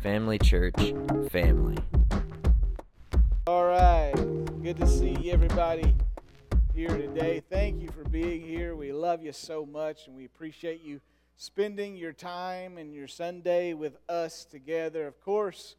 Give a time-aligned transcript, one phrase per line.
[0.00, 0.94] Family Church
[1.30, 1.76] family.
[3.48, 4.12] All right.
[4.62, 5.92] Good to see everybody
[6.72, 7.42] here today.
[7.50, 8.76] Thank you for being here.
[8.76, 11.00] We love you so much and we appreciate you
[11.36, 15.06] spending your time and your Sunday with us together.
[15.08, 15.74] Of course,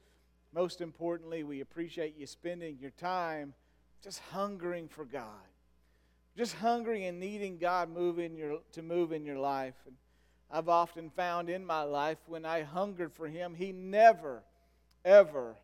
[0.53, 3.53] most importantly, we appreciate you spending your time
[4.03, 5.47] just hungering for God.
[6.35, 9.75] Just hungering and needing God move in your, to move in your life.
[9.85, 9.95] And
[10.51, 14.41] I've often found in my life when I hungered for Him, He never,
[15.05, 15.55] ever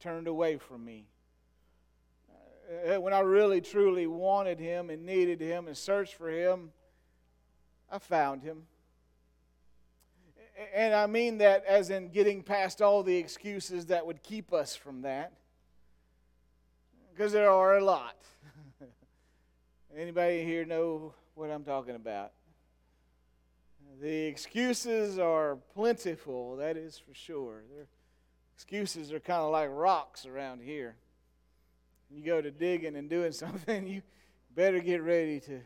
[0.00, 1.06] turned away from me.
[2.86, 6.72] Uh, when I really, truly wanted Him and needed Him and searched for Him,
[7.90, 8.66] I found Him.
[10.74, 14.76] And I mean that as in getting past all the excuses that would keep us
[14.76, 15.32] from that.
[17.10, 18.16] Because there are a lot.
[19.96, 22.32] Anybody here know what I'm talking about?
[24.00, 27.62] The excuses are plentiful, that is for sure.
[27.74, 27.86] Their
[28.54, 30.94] excuses are kind of like rocks around here.
[32.10, 34.02] You go to digging and doing something, you
[34.54, 35.60] better get ready to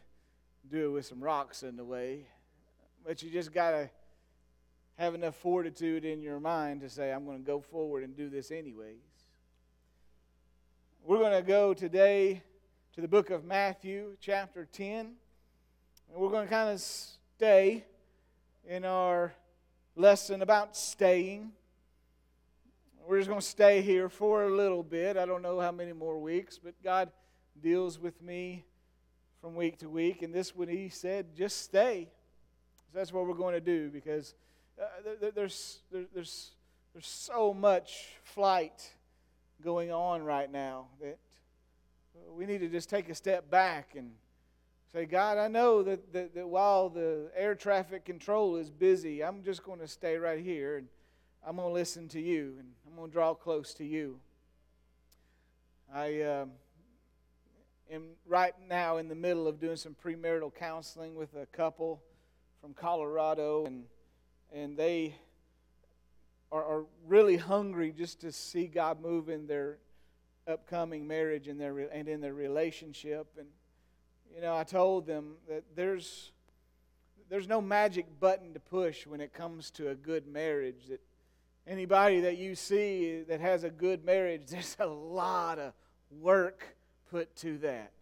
[0.71, 2.27] do it with some rocks in the way.
[3.05, 3.91] But you just got to
[4.97, 8.31] have enough fortitude in your mind to say, I'm going to go forward and do
[8.31, 8.97] this anyways.
[11.05, 12.43] We're going to go today
[12.95, 14.99] to the book of Matthew, chapter 10.
[14.99, 15.15] And
[16.15, 17.85] we're going to kind of stay
[18.69, 19.33] in our
[19.97, 21.53] lesson about staying.
[23.07, 25.17] We're just going to stay here for a little bit.
[25.17, 27.11] I don't know how many more weeks, but God
[27.61, 28.65] deals with me
[29.41, 30.23] from week to week.
[30.23, 32.09] And this one, He said, just stay.
[32.77, 34.35] So that's what we're going to do because
[34.81, 34.85] uh,
[35.21, 36.53] there, there's, there, there's,
[36.93, 38.91] there's so much flight
[39.63, 41.19] going on right now that
[42.35, 44.13] we need to just take a step back and
[44.93, 49.43] Say, God, I know that, that, that while the air traffic control is busy, I'm
[49.43, 50.89] just going to stay right here and
[51.47, 54.21] I'm going to listen to you and I'm going to draw close to you.
[55.95, 56.51] I um,
[57.91, 62.03] am right now in the middle of doing some premarital counseling with a couple
[62.61, 63.85] from Colorado, and,
[64.53, 65.15] and they
[66.51, 69.79] are, are really hungry just to see God move in their
[70.47, 73.27] upcoming marriage and, their, and in their relationship.
[73.39, 73.49] And
[74.35, 76.33] you know, I told them that there's
[77.29, 80.87] there's no magic button to push when it comes to a good marriage.
[80.89, 81.01] That
[81.67, 85.73] anybody that you see that has a good marriage, there's a lot of
[86.11, 86.77] work
[87.11, 87.93] put to that.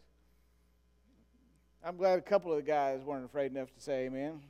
[1.85, 4.41] I'm glad a couple of the guys weren't afraid enough to say amen.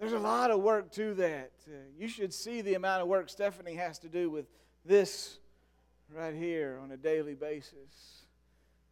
[0.00, 1.52] There's a lot of work to that.
[1.66, 4.46] Uh, you should see the amount of work Stephanie has to do with
[4.84, 5.38] this
[6.14, 8.17] right here on a daily basis.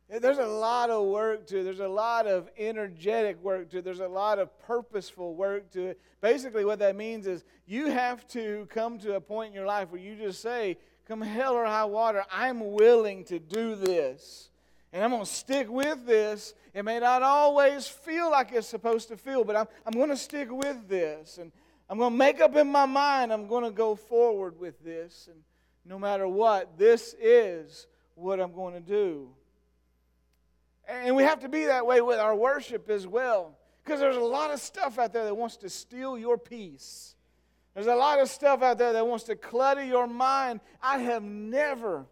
[0.09, 1.65] There's a lot of work to it.
[1.65, 3.85] There's a lot of energetic work to it.
[3.85, 6.01] There's a lot of purposeful work to it.
[6.21, 9.91] Basically, what that means is you have to come to a point in your life
[9.91, 10.79] where you just say,
[11.09, 14.51] Come hell or high water, I'm willing to do this.
[14.93, 16.55] And I'm going to stick with this.
[16.75, 20.17] It may not always feel like it's supposed to feel, but I'm, I'm going to
[20.17, 21.39] stick with this.
[21.39, 21.53] And
[21.89, 25.29] I'm going to make up in my mind I'm going to go forward with this.
[25.31, 25.41] And
[25.85, 29.29] no matter what, this is what I'm going to do.
[30.89, 33.57] And we have to be that way with our worship as well.
[33.85, 37.15] Because there's a lot of stuff out there that wants to steal your peace.
[37.75, 40.61] There's a lot of stuff out there that wants to clutter your mind.
[40.83, 42.07] I have never,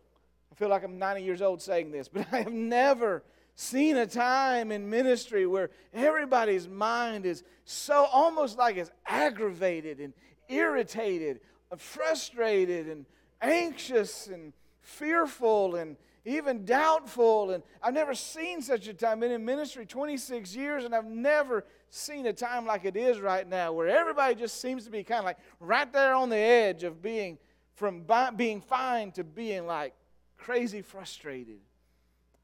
[0.53, 3.25] I feel like I'm 90 years old saying this, but I have never
[3.57, 10.13] seen a time in ministry where everybody's mind is so almost like it's aggravated and
[10.49, 11.41] irritated,
[11.77, 13.07] frustrated and
[13.41, 17.51] anxious and fearful and even doubtful.
[17.51, 19.21] And I've never seen such a time.
[19.21, 23.47] Been in ministry 26 years, and I've never seen a time like it is right
[23.47, 26.83] now, where everybody just seems to be kind of like right there on the edge
[26.83, 27.39] of being
[27.75, 28.05] from
[28.37, 29.95] being fine to being like
[30.39, 31.59] crazy frustrated,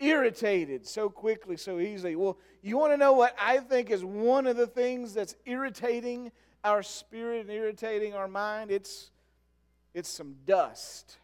[0.01, 2.17] irritated so quickly, so easily.
[2.17, 6.33] Well, you want to know what I think is one of the things that's irritating
[6.65, 8.71] our spirit and irritating our mind?
[8.71, 9.11] It's
[9.95, 11.20] it's some dust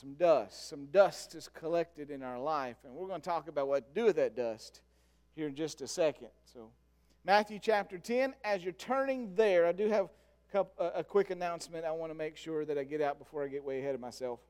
[0.00, 0.68] some dust.
[0.68, 4.00] Some dust is collected in our life, and we're going to talk about what to
[4.00, 4.80] do with that dust
[5.36, 6.28] here in just a second.
[6.44, 6.70] So,
[7.24, 10.08] Matthew chapter 10, as you're turning there, I do have
[10.54, 10.66] a
[10.96, 13.62] a quick announcement I want to make sure that I get out before I get
[13.62, 14.40] way ahead of myself.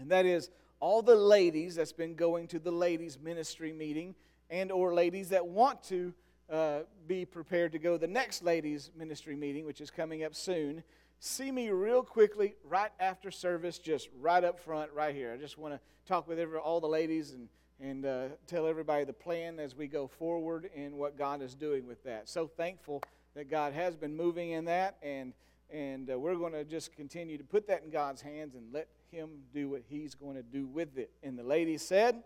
[0.00, 4.14] And that is all the ladies that's been going to the ladies ministry meeting
[4.50, 6.14] and or ladies that want to
[6.50, 10.82] uh, be prepared to go the next ladies ministry meeting which is coming up soon
[11.24, 15.32] see me real quickly right after service just right up front right here.
[15.32, 17.48] I just want to talk with every, all the ladies and,
[17.80, 21.86] and uh, tell everybody the plan as we go forward and what god is doing
[21.86, 22.28] with that.
[22.28, 23.04] So thankful
[23.36, 25.32] that god has been moving in that and
[25.70, 28.88] and uh, we're going to just continue to put that in god's hands and let
[29.12, 31.12] him do what he's going to do with it.
[31.22, 32.20] And the lady said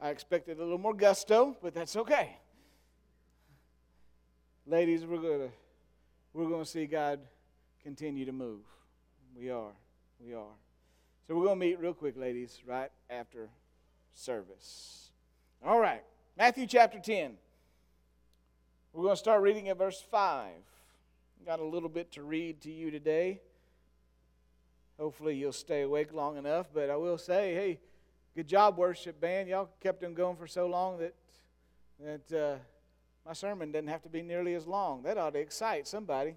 [0.00, 2.38] I expected a little more gusto, but that's okay.
[4.66, 5.50] Ladies, we're going to
[6.34, 7.20] we're going to see God
[7.82, 8.60] continue to move.
[9.34, 9.72] We are.
[10.20, 10.52] We are.
[11.26, 13.48] So we're going to meet real quick, ladies, right after
[14.12, 15.10] service.
[15.64, 16.02] All right.
[16.36, 17.36] Matthew chapter 10.
[18.92, 20.50] We're going to start reading at verse 5.
[21.46, 23.40] Got a little bit to read to you today.
[24.98, 27.78] Hopefully, you'll stay awake long enough, but I will say, hey,
[28.34, 29.48] Good job, worship band.
[29.48, 31.14] Y'all kept them going for so long that
[32.00, 32.56] that uh,
[33.26, 35.02] my sermon doesn't have to be nearly as long.
[35.02, 36.36] That ought to excite somebody.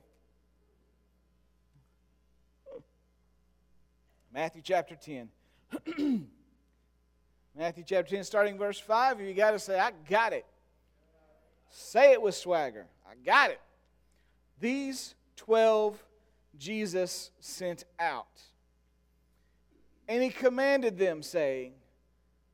[4.34, 5.30] Matthew chapter 10.
[7.58, 10.46] Matthew chapter 10, starting verse 5, you got to say, I got it.
[11.70, 12.86] Say it with swagger.
[13.10, 13.60] I got it.
[14.60, 16.02] These 12
[16.58, 18.42] Jesus sent out.
[20.08, 21.74] And he commanded them, saying,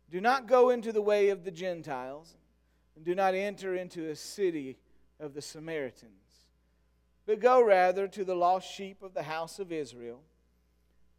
[0.10, 2.36] do not go into the way of the Gentiles,
[2.96, 4.78] and do not enter into a city
[5.20, 6.12] of the Samaritans,
[7.26, 10.22] but go rather to the lost sheep of the house of Israel.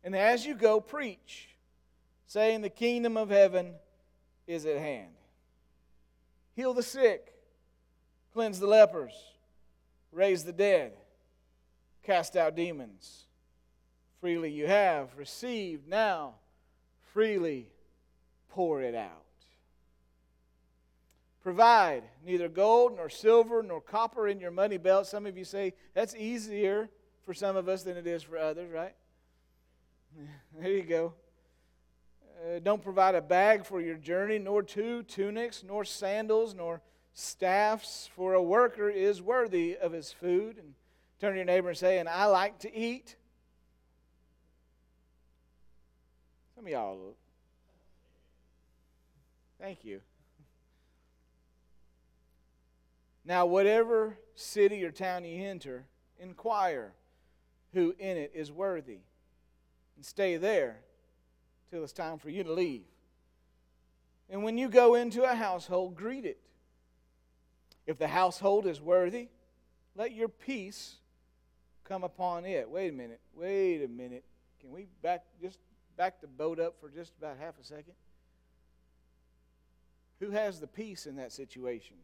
[0.02, 1.48] And as you go, preach,
[2.26, 3.74] saying, The kingdom of heaven
[4.46, 5.14] is at hand.
[6.54, 7.34] Heal the sick,
[8.32, 9.14] cleanse the lepers,
[10.12, 10.92] raise the dead,
[12.02, 13.24] cast out demons.
[14.20, 16.34] Freely you have received, now
[17.12, 17.70] freely
[18.50, 19.23] pour it out.
[21.44, 25.06] Provide neither gold nor silver nor copper in your money belt.
[25.06, 26.88] Some of you say that's easier
[27.22, 28.94] for some of us than it is for others, right?
[30.58, 31.12] There you go.
[32.40, 36.80] Uh, don't provide a bag for your journey, nor two tunics, nor sandals, nor
[37.12, 40.56] staffs, for a worker is worthy of his food.
[40.58, 40.74] And
[41.20, 43.16] turn to your neighbor and say, And I like to eat.
[46.54, 47.16] Some of y'all
[49.60, 50.00] Thank you.
[53.24, 55.86] Now, whatever city or town you enter,
[56.18, 56.92] inquire
[57.72, 58.98] who in it is worthy
[59.96, 60.80] and stay there
[61.70, 62.84] till it's time for you to leave.
[64.30, 66.38] And when you go into a household, greet it.
[67.86, 69.28] If the household is worthy,
[69.94, 70.96] let your peace
[71.84, 72.68] come upon it.
[72.68, 73.20] Wait a minute.
[73.34, 74.24] Wait a minute.
[74.60, 75.58] Can we back just
[75.96, 77.94] back the boat up for just about half a second?
[80.20, 81.96] Who has the peace in that situation?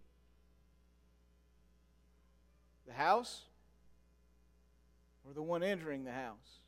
[2.91, 3.43] The house
[5.25, 6.59] or the one entering the house?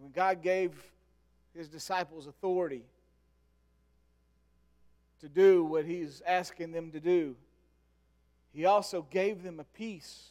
[0.00, 0.72] When God gave
[1.54, 2.82] his disciples authority
[5.20, 7.36] to do what he's asking them to do,
[8.52, 10.30] he also gave them a peace,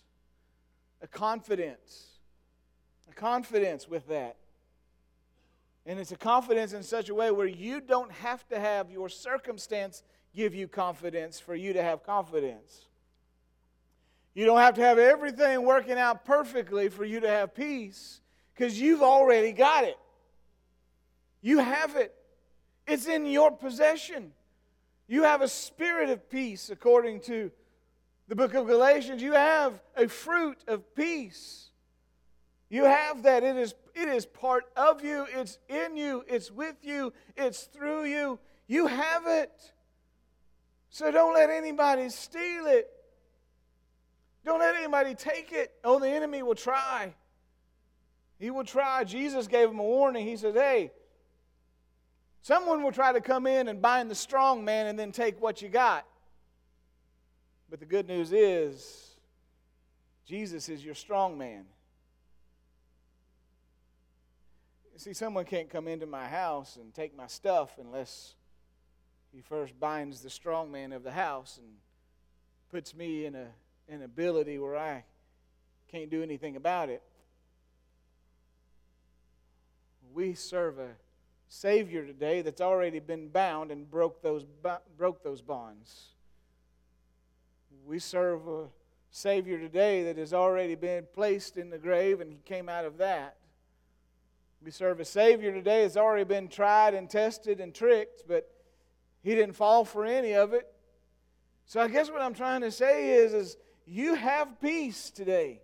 [1.01, 2.08] a confidence,
[3.10, 4.36] a confidence with that.
[5.86, 9.08] And it's a confidence in such a way where you don't have to have your
[9.08, 10.03] circumstance
[10.36, 12.86] give you confidence for you to have confidence.
[14.34, 18.20] You don't have to have everything working out perfectly for you to have peace
[18.54, 19.98] because you've already got it.
[21.42, 22.13] You have it,
[22.86, 24.34] it's in your possession.
[25.08, 27.51] You have a spirit of peace, according to
[28.27, 29.22] the book of Galatians.
[29.22, 31.70] You have a fruit of peace.
[32.70, 33.44] You have that.
[33.44, 38.06] It is, it is part of you, it's in you, it's with you, it's through
[38.06, 38.39] you.
[38.68, 39.72] You have it.
[40.96, 42.90] So don't let anybody steal it.
[44.46, 45.74] Don't let anybody take it.
[45.84, 47.14] Oh, the enemy will try.
[48.40, 49.04] He will try.
[49.04, 50.25] Jesus gave him a warning.
[50.25, 50.92] He said, Hey,
[52.44, 55.62] someone will try to come in and bind the strong man and then take what
[55.62, 56.06] you got.
[57.70, 59.18] But the good news is,
[60.25, 61.66] Jesus is your strong man.
[64.96, 68.36] see, someone can't come into my house and take my stuff unless
[69.36, 71.68] he first binds the strong man of the house and
[72.72, 73.48] puts me in a,
[73.89, 75.04] an ability where I
[75.92, 77.04] can't do anything about it.
[80.13, 80.92] We serve a
[81.50, 84.46] Savior today that's already been bound and broke those,
[84.98, 86.06] broke those bonds.
[87.86, 88.68] We serve a
[89.12, 93.00] Savior today that has already been placed in the grave and he came out of
[93.00, 93.36] that.
[94.63, 98.50] We serve a Savior today that's already been tried and tested and tricked, but
[99.25, 100.72] he didn't fall for any of it.
[101.65, 105.62] So I guess what I'm trying to say is, is you have peace today.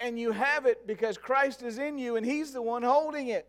[0.00, 3.46] And you have it because Christ is in you and He's the one holding it.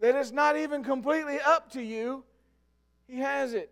[0.00, 2.24] That it's not even completely up to you,
[3.06, 3.70] He has it.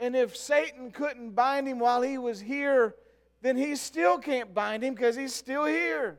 [0.00, 2.94] And if Satan couldn't bind him while he was here,
[3.42, 6.18] then he still can't bind him because he's still here.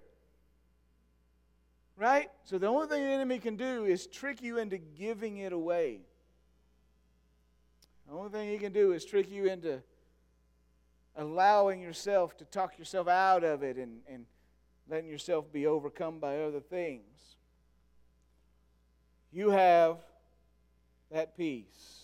[1.95, 2.29] Right?
[2.43, 6.01] So the only thing the enemy can do is trick you into giving it away.
[8.07, 9.81] The only thing he can do is trick you into
[11.15, 14.25] allowing yourself to talk yourself out of it and, and
[14.89, 17.35] letting yourself be overcome by other things.
[19.31, 19.97] You have
[21.11, 22.03] that peace.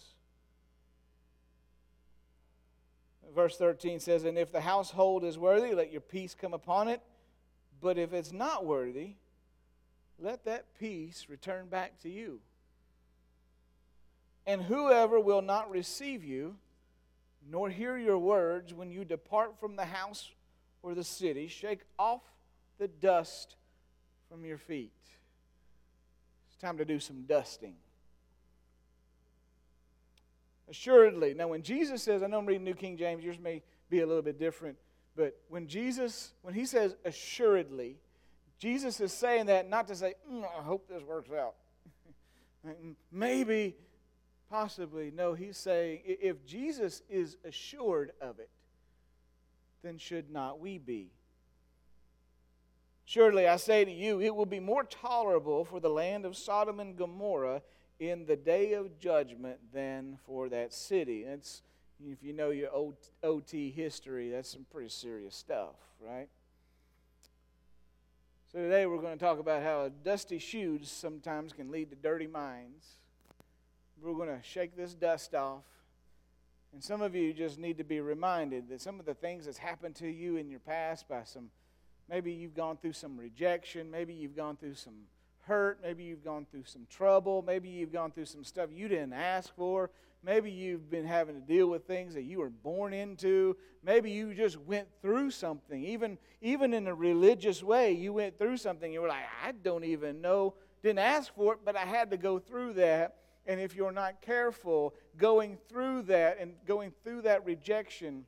[3.33, 7.01] Verse 13 says, And if the household is worthy, let your peace come upon it.
[7.81, 9.15] But if it's not worthy,
[10.19, 12.41] let that peace return back to you.
[14.45, 16.55] And whoever will not receive you,
[17.49, 20.29] nor hear your words when you depart from the house
[20.81, 22.21] or the city, shake off
[22.77, 23.55] the dust
[24.29, 24.91] from your feet.
[26.47, 27.75] It's time to do some dusting.
[30.69, 31.33] Assuredly.
[31.33, 34.07] Now, when Jesus says, I know I'm reading New King James, yours may be a
[34.07, 34.77] little bit different,
[35.15, 37.97] but when Jesus, when he says assuredly,
[38.57, 41.55] Jesus is saying that not to say, mm, I hope this works out.
[43.11, 43.75] Maybe
[44.53, 45.09] Possibly.
[45.09, 48.51] No, he's saying if Jesus is assured of it,
[49.81, 51.07] then should not we be?
[53.03, 56.79] Surely I say to you, it will be more tolerable for the land of Sodom
[56.79, 57.63] and Gomorrah
[57.99, 61.23] in the day of judgment than for that city.
[61.23, 61.63] It's,
[62.05, 62.69] if you know your
[63.23, 66.29] OT history, that's some pretty serious stuff, right?
[68.51, 72.27] So today we're going to talk about how dusty shoes sometimes can lead to dirty
[72.27, 72.99] minds
[74.03, 75.63] we're going to shake this dust off.
[76.73, 79.57] And some of you just need to be reminded that some of the things that's
[79.57, 81.49] happened to you in your past by some,
[82.09, 84.93] maybe you've gone through some rejection, maybe you've gone through some
[85.41, 89.13] hurt, maybe you've gone through some trouble, maybe you've gone through some stuff you didn't
[89.13, 89.91] ask for,
[90.23, 94.33] maybe you've been having to deal with things that you were born into, maybe you
[94.33, 99.01] just went through something, even, even in a religious way, you went through something, you
[99.01, 102.39] were like, I don't even know, didn't ask for it, but I had to go
[102.39, 108.25] through that and if you're not careful, going through that and going through that rejection,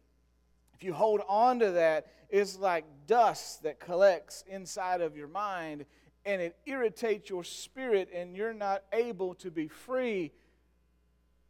[0.74, 5.86] if you hold on to that, it's like dust that collects inside of your mind
[6.26, 10.32] and it irritates your spirit, and you're not able to be free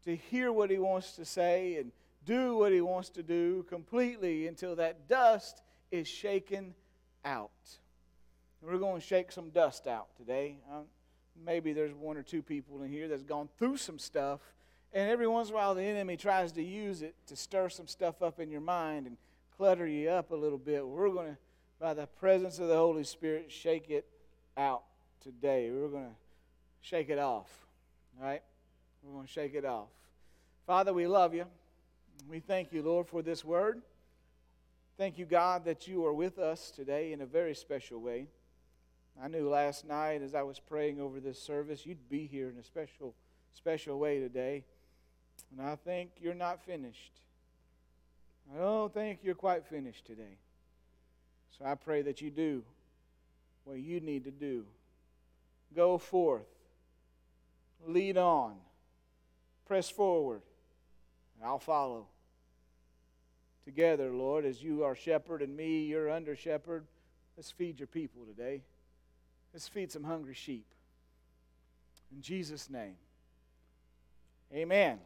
[0.03, 1.91] to hear what He wants to say and
[2.25, 6.75] do what He wants to do completely until that dust is shaken
[7.23, 7.51] out.
[8.61, 10.57] We're going to shake some dust out today
[11.43, 14.39] maybe there's one or two people in here that's gone through some stuff,
[14.93, 17.87] and every once in a while the enemy tries to use it to stir some
[17.87, 19.17] stuff up in your mind and
[19.57, 20.85] clutter you up a little bit.
[20.85, 21.37] We're going to,
[21.79, 24.05] by the presence of the Holy Spirit, shake it
[24.57, 24.83] out
[25.21, 25.69] today.
[25.71, 26.15] We're going to
[26.81, 27.49] shake it off.
[28.19, 28.41] All right?
[29.03, 29.89] We're going to shake it off.
[30.65, 31.45] Father, we love you.
[32.29, 33.81] We thank you, Lord, for this word.
[34.97, 38.27] Thank you, God, that you are with us today in a very special way.
[39.21, 42.57] I knew last night as I was praying over this service, you'd be here in
[42.57, 43.13] a special,
[43.53, 44.65] special way today.
[45.51, 47.13] And I think you're not finished.
[48.53, 50.37] I don't think you're quite finished today.
[51.57, 52.63] So I pray that you do
[53.63, 54.65] what you need to do.
[55.75, 56.47] Go forth,
[57.87, 58.55] lead on,
[59.65, 60.41] press forward,
[61.35, 62.07] and I'll follow.
[63.63, 66.85] Together, Lord, as you are shepherd and me, you're under shepherd,
[67.35, 68.61] let's feed your people today.
[69.55, 70.65] Let's feed some hungry sheep.
[72.13, 72.95] In Jesus' name.
[74.53, 74.99] Amen.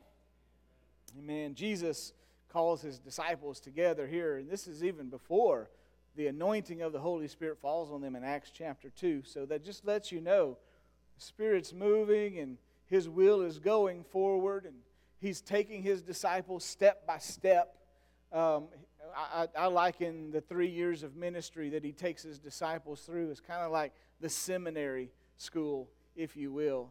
[1.20, 1.54] Amen.
[1.54, 2.14] Jesus
[2.52, 5.70] calls his disciples together here, and this is even before
[6.16, 9.22] the anointing of the Holy Spirit falls on them in Acts chapter 2.
[9.24, 10.58] So that just lets you know
[11.16, 14.78] the Spirit's moving and his will is going forward, and
[15.22, 17.76] he's taking his disciples step by step.
[18.34, 18.70] Um,
[19.16, 23.40] I, I, liken the three years of ministry that he takes his disciples through as
[23.40, 26.90] kind of like the seminary school, if you will.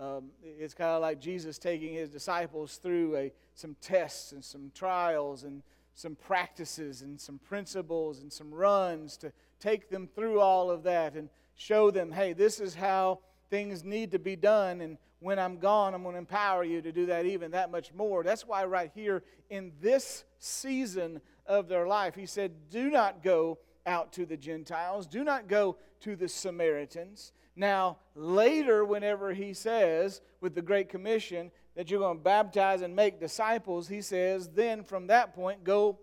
[0.00, 4.70] Um, it's kind of like Jesus taking his disciples through a, some tests and some
[4.74, 5.62] trials and
[5.94, 11.14] some practices and some principles and some runs to take them through all of that
[11.14, 13.18] and show them, hey, this is how
[13.50, 14.80] things need to be done.
[14.80, 17.92] And when I'm gone, I'm going to empower you to do that even that much
[17.92, 18.22] more.
[18.22, 23.58] That's why, right here in this season of their life, he said, Do not go
[23.84, 27.32] out to the Gentiles, do not go to the Samaritans.
[27.56, 32.94] Now, later, whenever he says with the Great Commission that you're going to baptize and
[32.94, 35.98] make disciples, he says, then from that point, go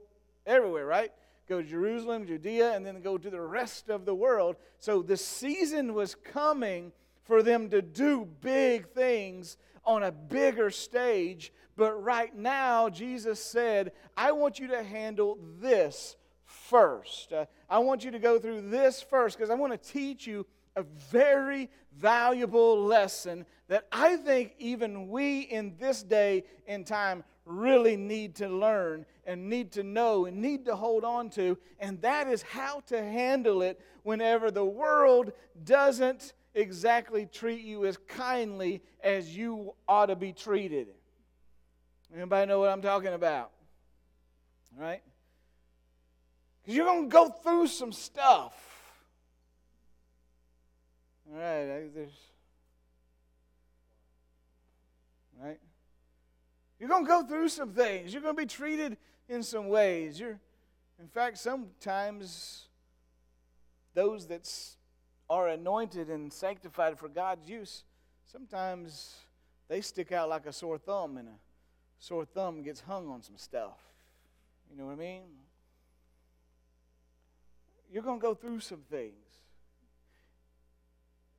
[0.46, 1.12] everywhere, right?
[1.48, 4.58] Go to Jerusalem, Judea, and then go to the rest of the world.
[4.80, 6.92] So the season was coming
[7.24, 11.54] for them to do big things on a bigger stage.
[11.78, 17.32] But right now, Jesus said, I want you to handle this first.
[17.32, 20.46] Uh, I want you to go through this first because I want to teach you
[20.76, 27.96] a very valuable lesson that I think even we in this day and time really
[27.96, 32.28] need to learn and need to know and need to hold on to, and that
[32.28, 35.32] is how to handle it whenever the world
[35.64, 40.88] doesn't exactly treat you as kindly as you ought to be treated.
[42.14, 43.52] Anybody know what I'm talking about?
[44.78, 45.02] Right?
[46.62, 48.54] Because you're going to go through some stuff.
[51.30, 52.12] All right, there's.
[55.42, 55.60] Right?
[56.80, 58.14] You're going to go through some things.
[58.14, 58.98] You're going to be treated
[59.28, 60.20] in some ways.
[60.20, 60.40] You're,
[61.00, 62.68] in fact, sometimes
[63.94, 64.50] those that
[65.30, 67.84] are anointed and sanctified for God's use,
[68.32, 69.16] sometimes
[69.68, 71.32] they stick out like a sore thumb, and a
[72.00, 73.78] sore thumb gets hung on some stuff.
[74.70, 75.24] You know what I mean?
[77.92, 79.14] You're going to go through some things.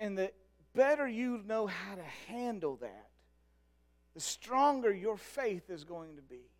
[0.00, 0.32] And the
[0.74, 3.08] better you know how to handle that,
[4.14, 6.50] the stronger your faith is going to be.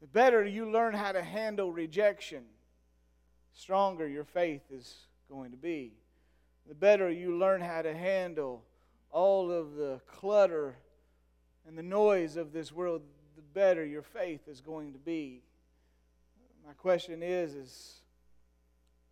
[0.00, 2.44] The better you learn how to handle rejection,
[3.52, 4.94] stronger your faith is
[5.28, 5.92] going to be.
[6.66, 8.64] The better you learn how to handle
[9.10, 10.76] all of the clutter
[11.66, 13.02] and the noise of this world,
[13.36, 15.42] the better your faith is going to be.
[16.66, 18.02] My question is, is,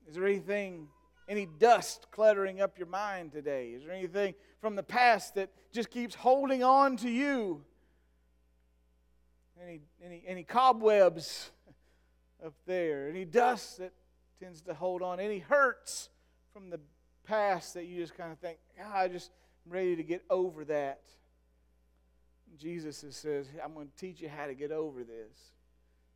[0.08, 0.88] is there anything,
[1.28, 3.70] any dust cluttering up your mind today?
[3.70, 7.64] Is there anything from the past that just keeps holding on to you?
[9.62, 11.50] Any, any, any cobwebs
[12.44, 13.08] up there?
[13.08, 13.92] Any dust that
[14.40, 15.20] tends to hold on.
[15.20, 16.10] Any hurts
[16.52, 16.80] from the
[17.24, 19.30] past that you just kind of think, oh, I just
[19.66, 21.00] am ready to get over that.
[22.56, 25.52] Jesus says, I'm going to teach you how to get over this.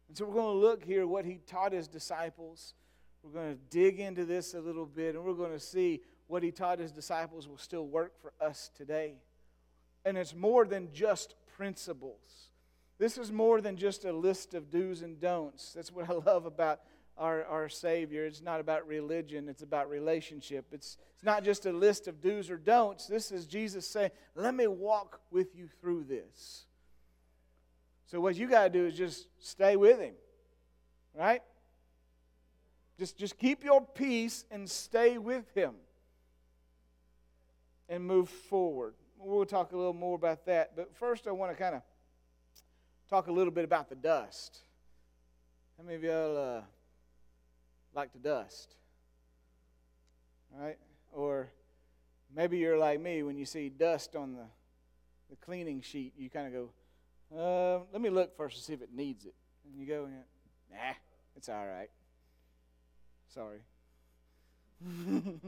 [0.08, 2.74] And so we're going to look here what he taught his disciples.
[3.22, 6.42] We're going to dig into this a little bit, and we're going to see what
[6.42, 9.14] he taught his disciples will still work for us today.
[10.04, 12.50] And it's more than just principles.
[12.98, 15.72] This is more than just a list of do's and don'ts.
[15.72, 16.80] That's what I love about
[17.16, 18.24] our, our Savior.
[18.24, 20.66] It's not about religion, it's about relationship.
[20.72, 23.06] It's, it's not just a list of do's or don'ts.
[23.06, 26.66] This is Jesus saying, Let me walk with you through this.
[28.06, 30.14] So, what you got to do is just stay with Him,
[31.14, 31.42] right?
[32.98, 35.74] Just, just keep your peace and stay with Him
[37.88, 38.94] and move forward.
[39.18, 40.74] We'll talk a little more about that.
[40.76, 41.82] But first, I want to kind of
[43.08, 44.58] talk a little bit about the dust.
[45.78, 46.60] How many of y'all uh,
[47.94, 48.74] like the dust.
[50.56, 50.78] Right?
[51.12, 51.48] Or
[52.34, 54.46] maybe you're like me when you see dust on the,
[55.30, 56.70] the cleaning sheet, you kind of go,
[57.36, 59.34] uh, let me look first to see if it needs it.
[59.64, 60.08] And you go,
[60.70, 60.76] nah,
[61.36, 61.90] it's all right.
[63.28, 63.60] Sorry.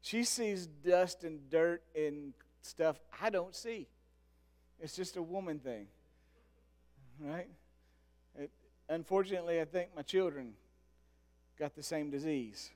[0.00, 3.88] she sees dust and dirt and stuff I don't see.
[4.80, 5.86] It's just a woman thing.
[7.20, 7.48] Right?
[8.92, 10.52] Unfortunately, I think my children
[11.58, 12.70] got the same disease.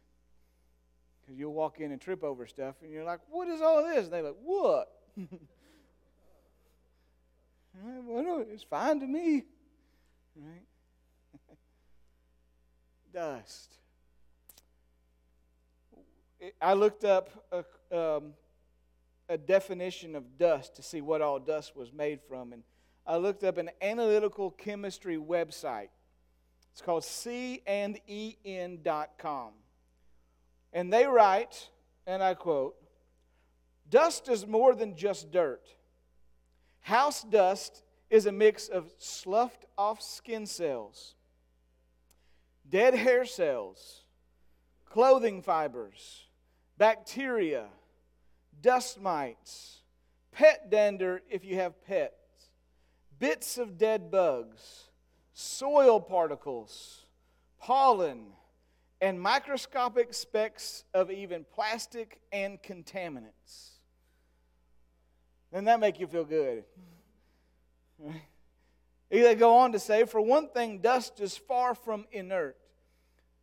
[1.21, 4.05] Because you'll walk in and trip over stuff, and you're like, What is all this?
[4.05, 4.89] And they're like, What?
[7.85, 9.43] well, it's fine to me.
[10.35, 10.63] Right?
[13.13, 13.75] Dust.
[16.63, 17.63] I looked up a,
[17.95, 18.33] um,
[19.29, 22.63] a definition of dust to see what all dust was made from, and
[23.07, 25.89] I looked up an analytical chemistry website.
[26.77, 28.75] It's called canden.com.
[30.75, 31.71] And they write,
[32.07, 32.77] and I quote,
[33.89, 35.67] Dust is more than just dirt.
[36.81, 41.15] House dust is a mix of sloughed off skin cells,
[42.69, 44.05] dead hair cells,
[44.85, 46.27] clothing fibers,
[46.77, 47.69] bacteria,
[48.61, 49.81] dust mites,
[50.31, 52.51] pet dander if you have pets,
[53.19, 54.86] bits of dead bugs
[55.39, 57.05] soil particles,
[57.61, 58.25] pollen,
[59.03, 63.75] and microscopic specks of even plastic and contaminants.
[65.53, 66.65] Doesn't that make you feel good?
[69.09, 72.57] They go on to say, for one thing, dust is far from inert.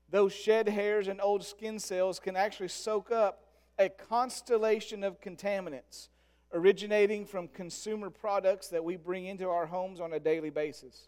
[0.10, 3.46] Those shed hairs and old skin cells can actually soak up
[3.80, 6.10] a constellation of contaminants
[6.54, 11.08] originating from consumer products that we bring into our homes on a daily basis.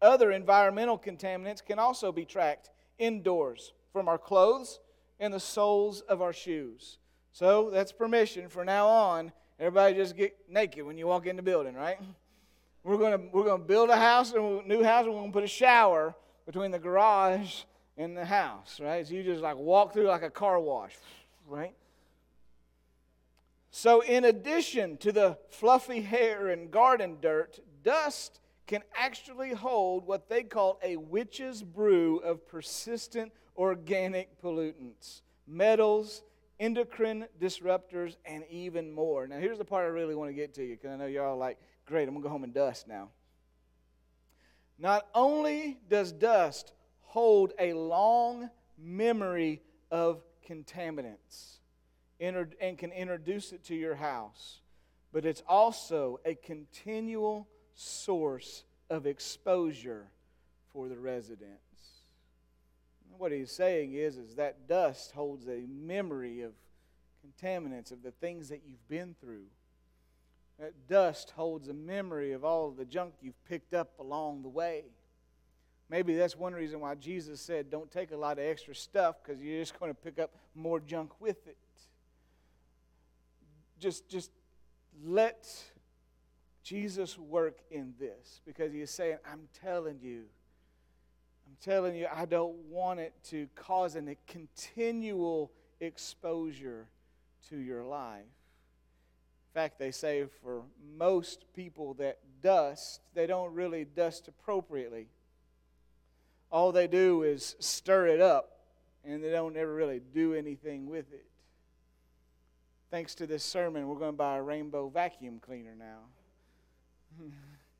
[0.00, 4.80] Other environmental contaminants can also be tracked indoors from our clothes
[5.18, 6.98] and the soles of our shoes.
[7.32, 9.32] So that's permission for now on.
[9.58, 11.98] Everybody just get naked when you walk in the building, right?
[12.84, 15.48] We're to we're to build a house, a new house, and we're to put a
[15.48, 16.14] shower
[16.46, 17.62] between the garage
[17.96, 19.06] and the house, right?
[19.06, 20.96] So you just like walk through like a car wash,
[21.46, 21.74] right?
[23.70, 30.28] So, in addition to the fluffy hair and garden dirt, dust can actually hold what
[30.28, 36.22] they call a witch's brew of persistent organic pollutants, metals,
[36.60, 39.26] endocrine disruptors, and even more.
[39.26, 41.38] Now, here's the part I really want to get to you because I know y'all
[41.38, 43.08] like, great, I'm going to go home and dust now.
[44.78, 51.56] Not only does dust hold a long memory of contaminants
[52.20, 54.60] and can introduce it to your house,
[55.10, 57.48] but it's also a continual
[57.78, 60.08] source of exposure
[60.72, 61.62] for the residents.
[63.16, 66.52] What he's saying is, is that dust holds a memory of
[67.24, 69.46] contaminants, of the things that you've been through.
[70.58, 74.48] That dust holds a memory of all of the junk you've picked up along the
[74.48, 74.84] way.
[75.88, 79.40] Maybe that's one reason why Jesus said, Don't take a lot of extra stuff because
[79.40, 81.56] you're just going to pick up more junk with it.
[83.78, 84.32] Just, just
[85.04, 85.48] let
[86.68, 90.24] Jesus work in this because he is saying, I'm telling you,
[91.46, 95.50] I'm telling you, I don't want it to cause a continual
[95.80, 96.86] exposure
[97.48, 98.20] to your life.
[98.20, 100.60] In fact, they say for
[100.98, 105.06] most people that dust, they don't really dust appropriately.
[106.52, 108.58] All they do is stir it up,
[109.06, 111.24] and they don't ever really do anything with it.
[112.90, 116.00] Thanks to this sermon, we're going to buy a rainbow vacuum cleaner now.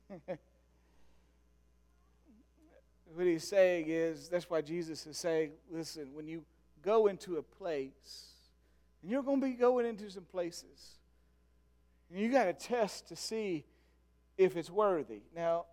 [3.13, 6.43] what he's saying is that's why Jesus is saying, listen, when you
[6.81, 8.33] go into a place,
[9.01, 10.97] and you're going to be going into some places,
[12.09, 13.65] and you got to test to see
[14.37, 15.21] if it's worthy.
[15.35, 15.65] Now,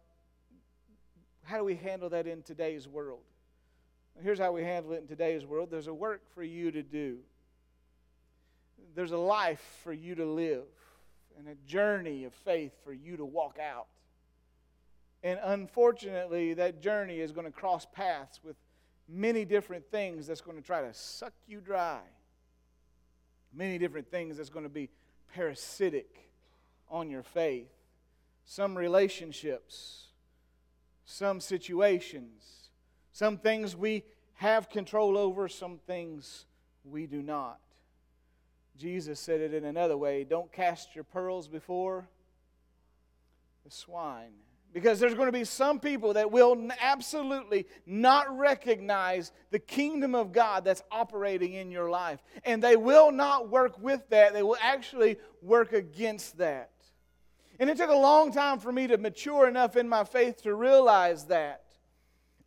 [1.45, 3.21] how do we handle that in today's world?
[4.23, 7.19] Here's how we handle it in today's world there's a work for you to do,
[8.95, 10.65] there's a life for you to live
[11.39, 13.87] and a journey of faith for you to walk out.
[15.23, 18.57] And unfortunately, that journey is going to cross paths with
[19.09, 22.01] many different things that's going to try to suck you dry.
[23.53, 24.89] Many different things that's going to be
[25.35, 26.31] parasitic
[26.91, 27.73] on your faith.
[28.45, 30.05] Some relationships,
[31.05, 32.71] some situations,
[33.13, 36.47] some things we have control over, some things
[36.85, 37.59] we do not.
[38.77, 42.09] Jesus said it in another way don't cast your pearls before
[43.65, 44.33] the swine.
[44.73, 50.33] Because there's going to be some people that will absolutely not recognize the kingdom of
[50.33, 52.23] God that's operating in your life.
[52.45, 56.73] And they will not work with that, they will actually work against that.
[57.59, 60.55] And it took a long time for me to mature enough in my faith to
[60.55, 61.63] realize that.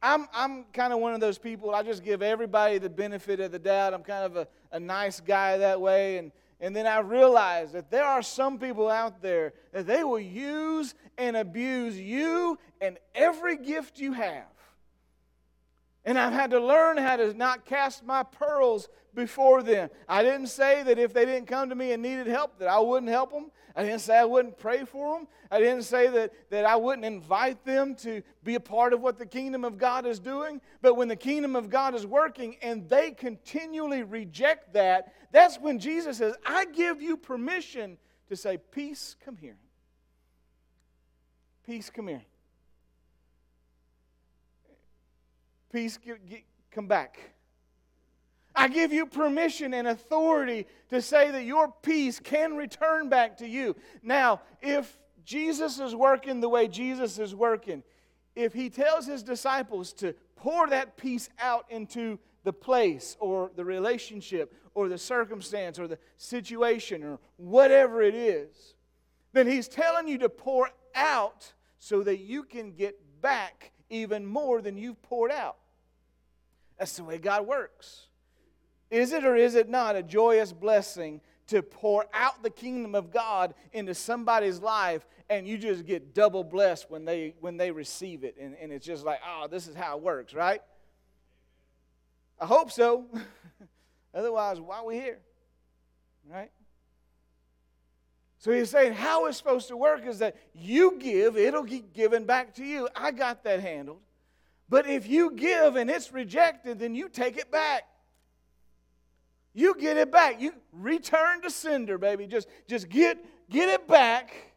[0.01, 3.51] I'm, I'm kind of one of those people, I just give everybody the benefit of
[3.51, 3.93] the doubt.
[3.93, 6.17] I'm kind of a, a nice guy that way.
[6.17, 6.31] And,
[6.62, 10.95] and then I realized that there are some people out there that they will use
[11.17, 14.45] and abuse you and every gift you have.
[16.05, 19.89] And I've had to learn how to not cast my pearls before them.
[20.07, 22.79] I didn't say that if they didn't come to me and needed help, that I
[22.79, 23.51] wouldn't help them.
[23.75, 25.27] I didn't say I wouldn't pray for them.
[25.51, 29.17] I didn't say that, that I wouldn't invite them to be a part of what
[29.17, 30.62] the kingdom of God is doing.
[30.82, 35.79] But when the kingdom of God is working and they continually reject that, that's when
[35.79, 39.58] Jesus says, I give you permission to say, Peace, come here.
[41.65, 42.23] Peace, come here.
[45.71, 47.19] Peace, get, get, come back.
[48.60, 53.48] I give you permission and authority to say that your peace can return back to
[53.48, 53.74] you.
[54.04, 57.84] Now, if Jesus is working the way Jesus is working,
[58.36, 63.63] if he tells his disciples to pour that peace out into the place or the
[63.63, 68.76] relationship or the circumstance or the situation or whatever it is,
[69.32, 74.62] then he's telling you to pour out so that you can get back even more
[74.62, 75.56] than you've poured out.
[76.78, 78.09] That's the way God works.
[78.89, 83.12] Is it or is it not a joyous blessing to pour out the kingdom of
[83.12, 88.23] God into somebody's life and you just get double blessed when they when they receive
[88.23, 90.62] it and, and it's just like, oh, this is how it works, right?
[92.39, 93.06] I hope so.
[94.13, 95.19] Otherwise, why are we here?
[96.32, 96.52] Right?
[98.39, 102.23] So he's saying how it's supposed to work is that you give, it'll get given
[102.23, 102.88] back to you.
[102.95, 103.99] I got that handled.
[104.69, 107.84] But if you give and it's rejected, then you take it back.
[109.53, 110.39] You get it back.
[110.39, 112.27] You return to sender, baby.
[112.27, 113.17] Just, just get,
[113.49, 114.53] get it back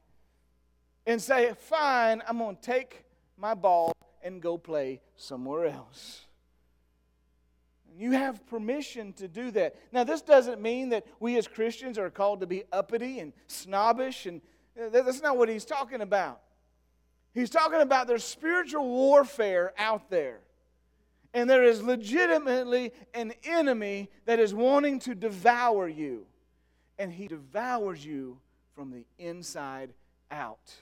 [1.07, 3.05] and say, fine, I'm going to take
[3.37, 6.27] my ball and go play somewhere else.
[7.97, 9.77] You have permission to do that.
[9.93, 14.27] Now, this doesn't mean that we as Christians are called to be uppity and snobbish,
[14.27, 14.41] and
[14.75, 16.41] that's not what he's talking about.
[17.35, 20.41] He's talking about there's spiritual warfare out there.
[21.35, 26.27] And there is legitimately an enemy that is wanting to devour you.
[26.99, 28.39] And he devours you
[28.75, 29.95] from the inside
[30.31, 30.75] out.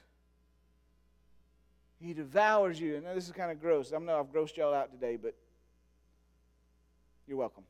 [2.00, 2.96] He devours you.
[2.96, 3.92] And this is kind of gross.
[3.92, 5.34] I know I've grossed y'all out today, but
[7.28, 7.64] you're welcome.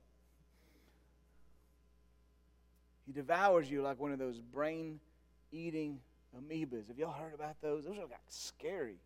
[3.06, 5.00] He devours you like one of those brain
[5.52, 5.98] eating
[6.38, 6.88] amoebas.
[6.88, 7.84] Have y'all heard about those?
[7.84, 8.96] Those are like scary.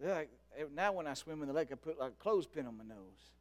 [0.00, 2.66] They're like, Eh, now when I swim in the lake, I put like a clothespin
[2.66, 3.32] on my nose.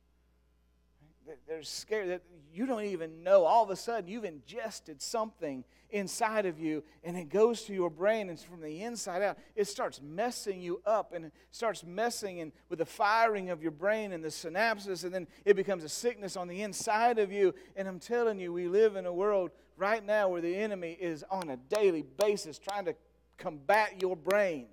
[1.47, 3.45] They're scared that you don't even know.
[3.45, 7.91] All of a sudden, you've ingested something inside of you, and it goes to your
[7.91, 12.39] brain, and from the inside out, it starts messing you up, and it starts messing
[12.39, 15.89] in, with the firing of your brain and the synapses, and then it becomes a
[15.89, 17.53] sickness on the inside of you.
[17.75, 21.23] And I'm telling you, we live in a world right now where the enemy is
[21.29, 22.95] on a daily basis trying to
[23.37, 24.67] combat your brain,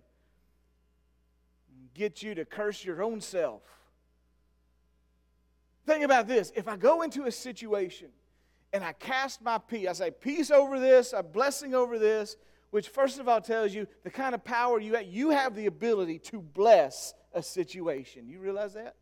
[1.99, 3.63] get you to curse your own self
[5.89, 6.53] Think about this.
[6.55, 8.09] If I go into a situation
[8.75, 12.37] and I cast my peace, I say peace over this, a blessing over this,
[12.73, 15.07] which first of all tells you the kind of power you have.
[15.07, 18.29] You have the ability to bless a situation.
[18.29, 18.97] You realize that?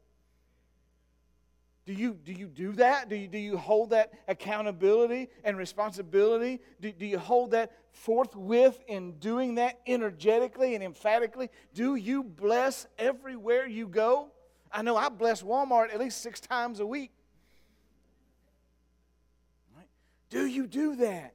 [1.86, 3.08] Do you, do you do that?
[3.08, 6.60] Do you, do you hold that accountability and responsibility?
[6.80, 11.48] Do, do you hold that forthwith in doing that energetically and emphatically?
[11.74, 14.32] Do you bless everywhere you go?
[14.72, 17.12] I know I bless Walmart at least six times a week.
[19.76, 19.86] Right?
[20.28, 21.34] Do you do that?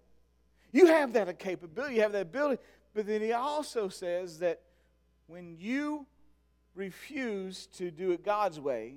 [0.74, 2.62] You have that capability, you have that ability.
[2.94, 4.60] But then he also says that
[5.28, 6.06] when you
[6.76, 8.96] refuse to do it God's way,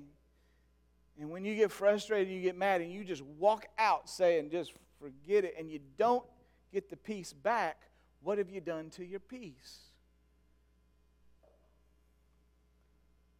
[1.19, 4.73] and when you get frustrated, you get mad, and you just walk out saying, just
[4.99, 6.25] forget it, and you don't
[6.73, 7.81] get the peace back,
[8.21, 9.79] what have you done to your peace?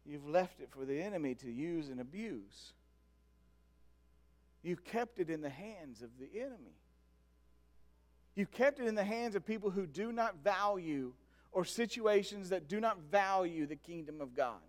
[0.06, 2.72] You've left it for the enemy to use and abuse.
[4.62, 6.78] You've kept it in the hands of the enemy.
[8.34, 11.12] You've kept it in the hands of people who do not value
[11.52, 14.60] or situations that do not value the kingdom of God,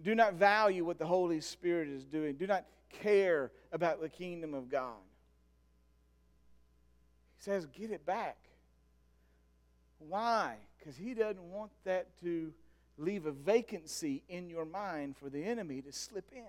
[0.00, 4.54] do not value what the Holy Spirit is doing, do not care about the kingdom
[4.54, 4.96] of God.
[7.38, 8.36] He says, Get it back.
[9.98, 10.56] Why?
[10.78, 12.52] Because he doesn't want that to
[12.98, 16.44] leave a vacancy in your mind for the enemy to slip in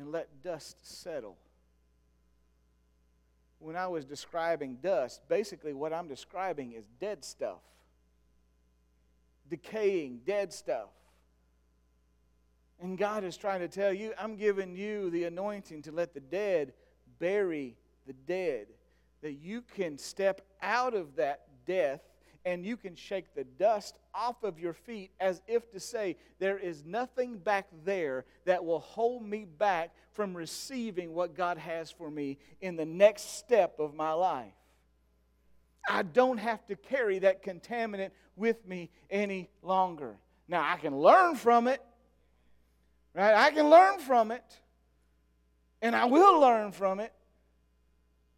[0.00, 1.36] and let dust settle.
[3.58, 7.60] When I was describing dust, basically what I'm describing is dead stuff,
[9.48, 10.88] decaying, dead stuff.
[12.80, 16.20] And God is trying to tell you, I'm giving you the anointing to let the
[16.20, 16.72] dead
[17.18, 18.66] bury the dead,
[19.22, 22.00] that you can step out of that death
[22.44, 26.58] and you can shake the dust off of your feet as if to say, There
[26.58, 32.08] is nothing back there that will hold me back from receiving what God has for
[32.08, 34.52] me in the next step of my life.
[35.88, 40.16] I don't have to carry that contaminant with me any longer.
[40.48, 41.82] Now, I can learn from it,
[43.16, 43.34] right?
[43.34, 44.44] I can learn from it,
[45.80, 47.12] and I will learn from it,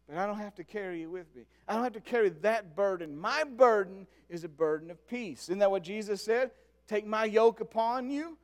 [0.07, 1.43] but I don't have to carry it with me.
[1.67, 3.15] I don't have to carry that burden.
[3.19, 5.43] My burden is a burden of peace.
[5.43, 6.51] Isn't that what Jesus said?
[6.87, 8.37] Take my yoke upon you.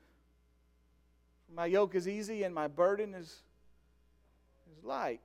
[1.56, 3.42] My yoke is easy and my burden is,
[4.78, 5.22] is light.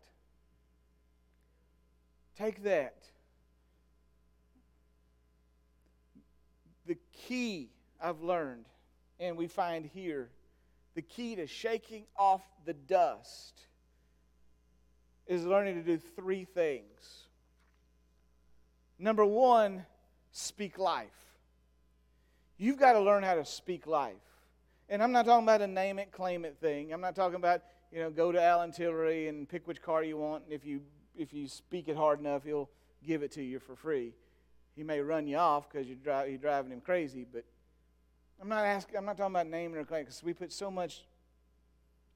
[2.38, 2.96] Take that.
[6.86, 7.68] The key
[8.00, 8.64] I've learned,
[9.18, 10.30] and we find here,
[11.00, 13.62] the key to shaking off the dust
[15.26, 17.24] is learning to do three things.
[18.98, 19.86] Number one,
[20.30, 21.08] speak life.
[22.58, 24.12] You've got to learn how to speak life.
[24.90, 26.92] And I'm not talking about a name it, claim it thing.
[26.92, 30.18] I'm not talking about, you know, go to Allen Tillery and pick which car you
[30.18, 30.44] want.
[30.44, 30.82] And if you,
[31.16, 32.68] if you speak it hard enough, he'll
[33.06, 34.12] give it to you for free.
[34.76, 37.46] He may run you off because you're, dri- you're driving him crazy, but
[38.40, 41.04] I'm not asking, I'm not talking about naming or claiming because we put so much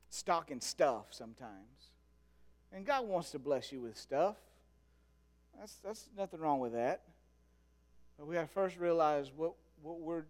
[0.09, 1.91] stock in stuff sometimes.
[2.73, 4.37] And God wants to bless you with stuff.
[5.59, 7.03] That's, that's nothing wrong with that.
[8.19, 10.25] But we have first realize what, what we're,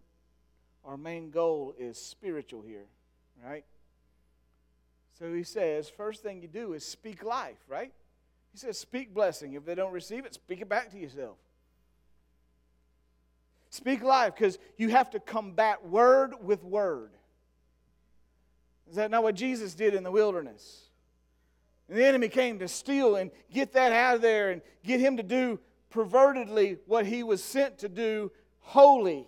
[0.83, 2.85] our main goal is spiritual here,
[3.43, 3.63] right?
[5.17, 7.93] So he says, first thing you do is speak life, right?
[8.51, 9.53] He says, speak blessing.
[9.53, 11.37] If they don't receive it, speak it back to yourself.
[13.75, 17.11] Speak life because you have to combat word with word.
[18.89, 20.85] Is that not what Jesus did in the wilderness?
[21.89, 25.17] And the enemy came to steal and get that out of there and get him
[25.17, 25.59] to do
[25.93, 29.27] pervertedly what he was sent to do holy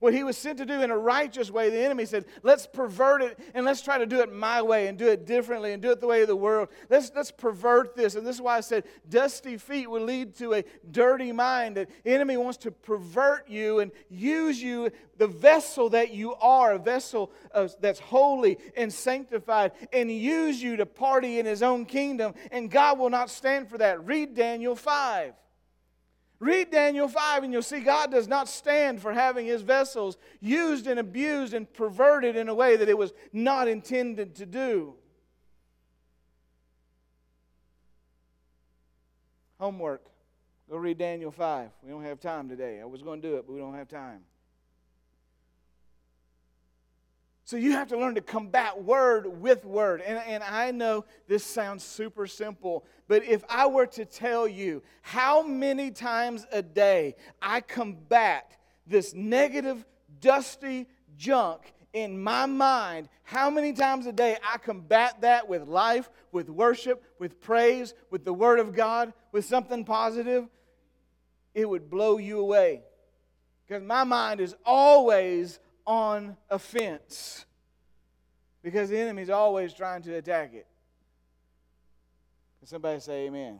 [0.00, 3.22] what he was sent to do in a righteous way, the enemy said, let's pervert
[3.22, 5.90] it and let's try to do it my way and do it differently and do
[5.90, 6.68] it the way of the world.
[6.88, 8.14] Let's, let's pervert this.
[8.14, 11.76] And this is why I said dusty feet will lead to a dirty mind.
[11.76, 16.78] The enemy wants to pervert you and use you, the vessel that you are, a
[16.78, 17.32] vessel
[17.80, 22.34] that's holy and sanctified, and use you to party in his own kingdom.
[22.50, 24.04] And God will not stand for that.
[24.04, 25.34] Read Daniel 5.
[26.40, 30.86] Read Daniel 5 and you'll see God does not stand for having his vessels used
[30.86, 34.94] and abused and perverted in a way that it was not intended to do.
[39.58, 40.04] Homework.
[40.70, 41.70] Go read Daniel 5.
[41.82, 42.80] We don't have time today.
[42.80, 44.20] I was going to do it, but we don't have time.
[47.48, 50.02] So you have to learn to combat word with word.
[50.02, 54.82] And, and I know this sounds super simple, but if I were to tell you
[55.00, 58.54] how many times a day I combat
[58.86, 59.86] this negative,
[60.20, 66.10] dusty junk in my mind, how many times a day I combat that with life,
[66.32, 70.46] with worship, with praise, with the Word of God, with something positive,
[71.54, 72.82] it would blow you away.
[73.66, 77.46] Because my mind is always on offense
[78.62, 80.66] because the enemy's always trying to attack it.
[82.58, 83.58] Can somebody say amen?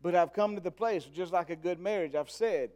[0.00, 2.70] But I've come to the place, just like a good marriage, I've said,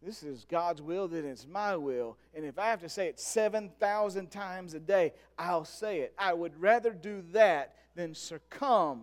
[0.00, 2.16] this is God's will, then it's my will.
[2.32, 6.14] And if I have to say it 7,000 times a day, I'll say it.
[6.16, 9.02] I would rather do that than succumb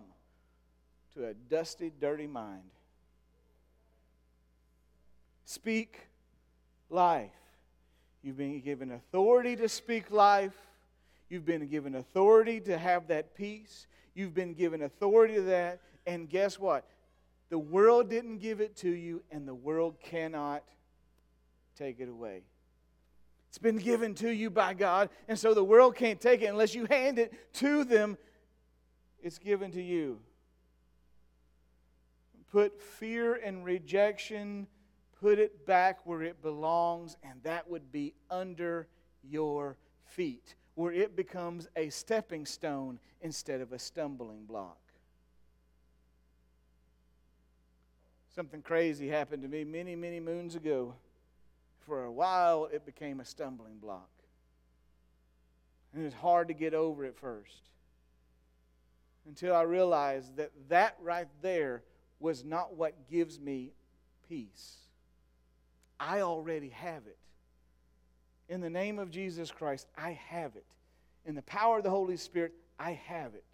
[1.12, 2.70] to a dusty, dirty mind.
[5.44, 6.07] Speak
[6.90, 7.30] life.
[8.22, 10.56] You've been given authority to speak life.
[11.28, 13.86] You've been given authority to have that peace.
[14.14, 15.80] You've been given authority to that.
[16.06, 16.84] And guess what?
[17.50, 20.62] The world didn't give it to you, and the world cannot
[21.76, 22.42] take it away.
[23.48, 26.74] It's been given to you by God, and so the world can't take it unless
[26.74, 28.18] you hand it to them.
[29.22, 30.20] It's given to you.
[32.52, 34.66] Put fear and rejection
[35.20, 38.86] put it back where it belongs, and that would be under
[39.22, 44.78] your feet, where it becomes a stepping stone instead of a stumbling block.
[48.34, 50.94] Something crazy happened to me many, many moons ago.
[51.80, 54.10] For a while, it became a stumbling block.
[55.92, 57.62] And it was hard to get over at first
[59.26, 61.82] until I realized that that right there
[62.20, 63.72] was not what gives me
[64.28, 64.87] peace.
[66.00, 67.18] I already have it.
[68.48, 70.64] In the name of Jesus Christ, I have it.
[71.26, 73.44] In the power of the Holy Spirit, I have it.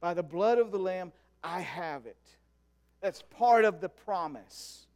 [0.00, 2.16] By the blood of the Lamb, I have it.
[3.00, 4.86] That's part of the promise.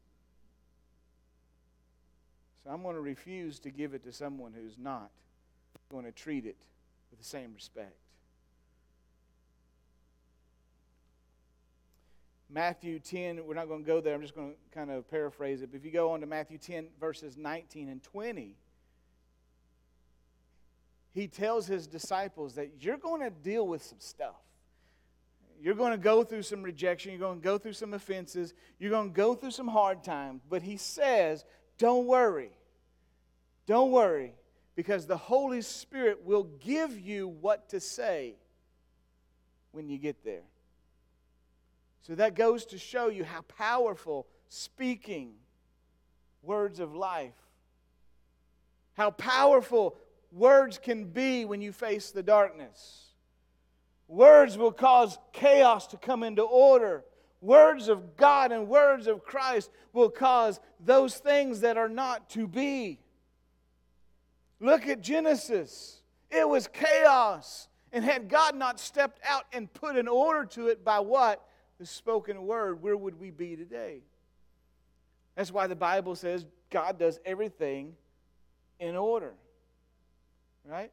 [2.64, 5.10] So I'm going to refuse to give it to someone who's not
[5.90, 6.56] going to treat it
[7.10, 7.96] with the same respect.
[12.52, 14.14] Matthew 10, we're not going to go there.
[14.14, 15.70] I'm just going to kind of paraphrase it.
[15.70, 18.56] But if you go on to Matthew 10, verses 19 and 20,
[21.14, 24.36] he tells his disciples that you're going to deal with some stuff.
[25.62, 27.12] You're going to go through some rejection.
[27.12, 28.52] You're going to go through some offenses.
[28.78, 30.42] You're going to go through some hard times.
[30.48, 31.44] But he says,
[31.78, 32.50] don't worry.
[33.66, 34.34] Don't worry,
[34.74, 38.34] because the Holy Spirit will give you what to say
[39.70, 40.42] when you get there.
[42.02, 45.34] So that goes to show you how powerful speaking
[46.42, 47.34] words of life,
[48.94, 49.96] how powerful
[50.32, 53.06] words can be when you face the darkness.
[54.08, 57.04] Words will cause chaos to come into order.
[57.40, 62.46] Words of God and words of Christ will cause those things that are not to
[62.46, 63.00] be.
[64.60, 66.02] Look at Genesis.
[66.30, 67.68] It was chaos.
[67.92, 71.44] And had God not stepped out and put an order to it by what?
[71.78, 74.02] The spoken word, where would we be today?
[75.34, 77.94] That's why the Bible says God does everything
[78.78, 79.32] in order.
[80.64, 80.92] Right?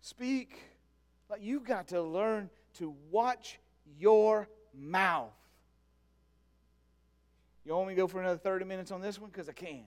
[0.00, 0.60] Speak.
[1.28, 3.58] Like you've got to learn to watch
[3.98, 5.32] your mouth.
[7.64, 9.30] You want me to go for another 30 minutes on this one?
[9.30, 9.82] Because I can.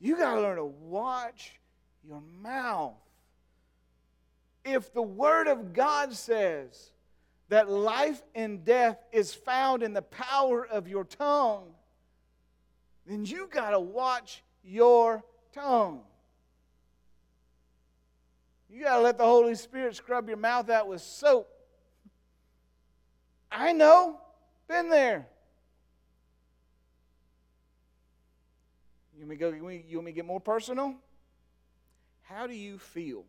[0.00, 1.58] You got to learn to watch
[2.06, 2.94] your mouth.
[4.66, 6.90] If the Word of God says
[7.48, 11.68] that life and death is found in the power of your tongue,
[13.06, 15.22] then you got to watch your
[15.54, 16.00] tongue.
[18.68, 21.48] You got to let the Holy Spirit scrub your mouth out with soap.
[23.52, 24.18] I know,
[24.66, 25.28] been there.
[29.16, 29.84] You want me to?
[29.88, 30.96] You want me to get more personal?
[32.22, 33.24] How do you feel?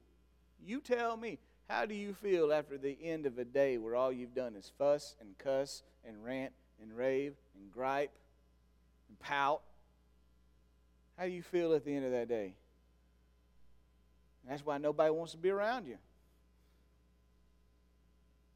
[0.65, 1.39] You tell me.
[1.69, 4.71] How do you feel after the end of a day where all you've done is
[4.77, 8.13] fuss and cuss and rant and rave and gripe
[9.09, 9.61] and pout?
[11.17, 12.53] How do you feel at the end of that day?
[14.47, 15.97] that's why nobody wants to be around you.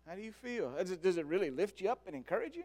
[0.08, 0.72] How do you feel?
[0.72, 2.64] Does it, does it really lift you up and encourage you?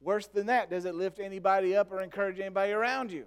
[0.00, 3.24] Worse than that, does it lift anybody up or encourage anybody around you?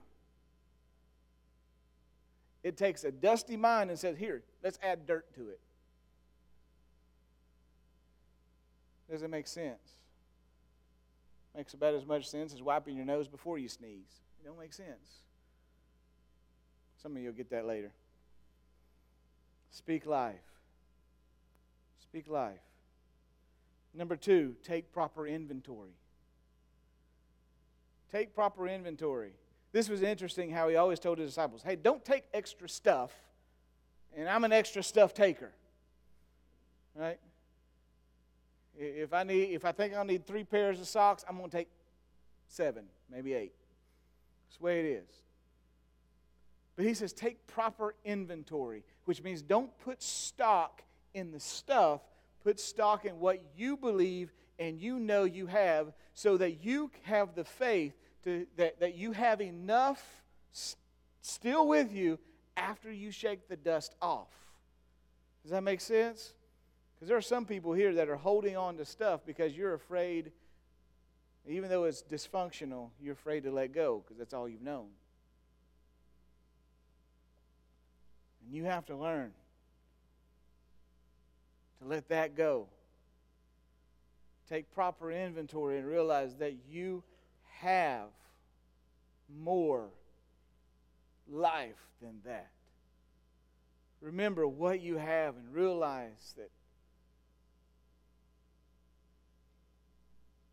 [2.63, 5.59] It takes a dusty mind and says, Here, let's add dirt to it.
[9.11, 9.99] Does it make sense?
[11.55, 14.21] Makes about as much sense as wiping your nose before you sneeze.
[14.41, 15.21] It don't make sense.
[17.01, 17.91] Some of you will get that later.
[19.69, 20.35] Speak life.
[22.01, 22.61] Speak life.
[23.93, 25.95] Number two, take proper inventory.
[28.11, 29.33] Take proper inventory.
[29.73, 33.11] This was interesting how he always told his disciples, hey, don't take extra stuff,
[34.15, 35.51] and I'm an extra stuff taker.
[36.95, 37.19] Right?
[38.77, 41.69] If I need if I think I'll need three pairs of socks, I'm gonna take
[42.47, 43.53] seven, maybe eight.
[44.45, 45.09] That's the way it is.
[46.75, 50.83] But he says, take proper inventory, which means don't put stock
[51.15, 52.01] in the stuff,
[52.43, 57.33] put stock in what you believe and you know you have, so that you have
[57.33, 57.93] the faith
[58.23, 60.03] to, that, that you have enough
[60.51, 60.77] st-
[61.21, 62.19] still with you
[62.55, 64.29] after you shake the dust off.
[65.43, 66.33] Does that make sense?
[66.95, 70.31] Because there are some people here that are holding on to stuff because you're afraid,
[71.47, 74.87] even though it's dysfunctional, you're afraid to let go because that's all you've known.
[78.45, 79.31] And you have to learn
[81.81, 82.67] to let that go.
[84.49, 87.03] Take proper inventory and realize that you
[87.63, 88.09] have
[89.41, 89.89] more
[91.31, 92.49] life than that.
[94.01, 96.49] Remember what you have and realize that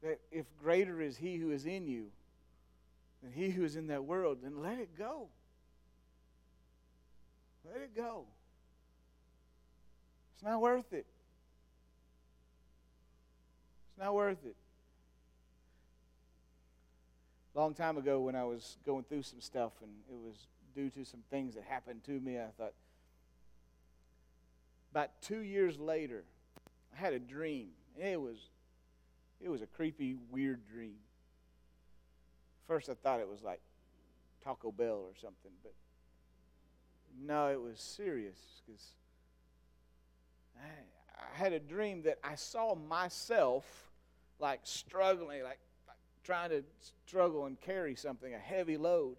[0.02, 2.06] that if greater is he who is in you
[3.22, 5.26] than he who is in that world, then let it go.
[7.70, 8.24] Let it go.
[10.34, 11.04] It's not worth it.
[13.90, 14.56] It's not worth it.
[17.60, 21.04] Long time ago, when I was going through some stuff and it was due to
[21.04, 22.72] some things that happened to me, I thought,
[24.90, 26.24] about two years later,
[26.94, 27.68] I had a dream.
[27.98, 28.38] It was,
[29.42, 30.94] it was a creepy, weird dream.
[32.66, 33.60] First, I thought it was like
[34.42, 35.74] Taco Bell or something, but
[37.22, 38.94] no, it was serious because
[40.56, 40.66] I,
[41.30, 43.66] I had a dream that I saw myself
[44.38, 45.58] like struggling, like, like
[46.24, 46.64] trying to
[47.06, 49.16] struggle and carry something, a heavy load.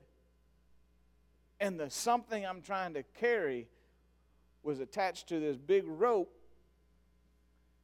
[1.59, 3.67] And the something I'm trying to carry
[4.63, 6.33] was attached to this big rope.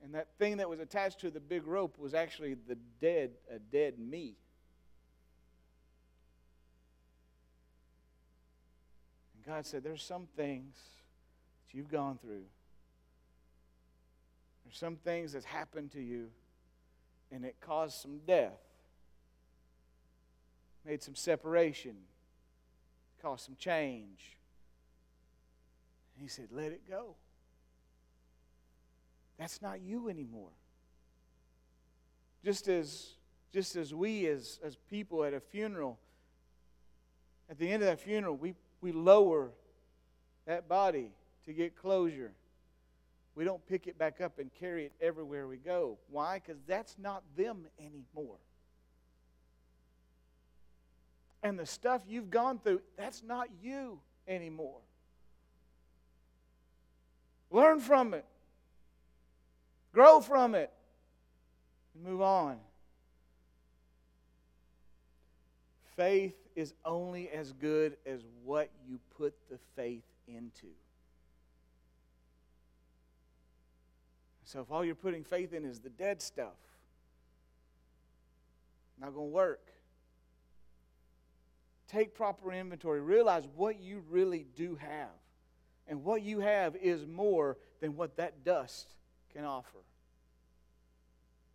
[0.04, 3.60] And that thing that was attached to the big rope was actually the dead, a
[3.60, 4.36] dead me.
[9.36, 10.76] And God said, There's some things
[11.66, 12.46] that you've gone through.
[14.68, 16.28] There's some things that's happened to you,
[17.32, 18.60] and it caused some death,
[20.88, 21.96] made some separation,
[23.22, 24.38] caused some change.
[26.16, 27.16] And He said, Let it go.
[29.38, 30.50] That's not you anymore.
[32.44, 33.10] Just as,
[33.54, 36.00] just as we, as, as people at a funeral,
[37.50, 39.52] at the end of that funeral, we we lower
[40.46, 41.10] that body
[41.46, 42.32] to get closure.
[43.36, 45.98] We don't pick it back up and carry it everywhere we go.
[46.10, 46.42] Why?
[46.44, 48.38] Because that's not them anymore.
[51.48, 54.82] And the stuff you've gone through, that's not you anymore.
[57.50, 58.26] Learn from it,
[59.94, 60.72] grow from it,
[61.96, 62.58] and move on.
[65.96, 70.68] Faith is only as good as what you put the faith into.
[74.44, 76.58] So if all you're putting faith in is the dead stuff,
[79.00, 79.62] not going to work.
[81.92, 83.02] Take proper inventory.
[83.02, 85.10] Realize what you really do have.
[85.88, 88.94] And what you have is more than what that dust
[89.34, 89.80] can offer.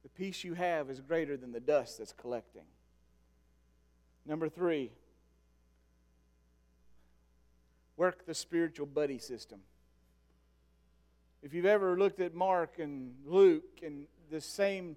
[0.02, 2.64] The peace you have is greater than the dust that's collecting.
[4.24, 4.90] Number three,
[7.96, 9.60] work the spiritual buddy system.
[11.42, 14.96] If you've ever looked at Mark and Luke, and the same,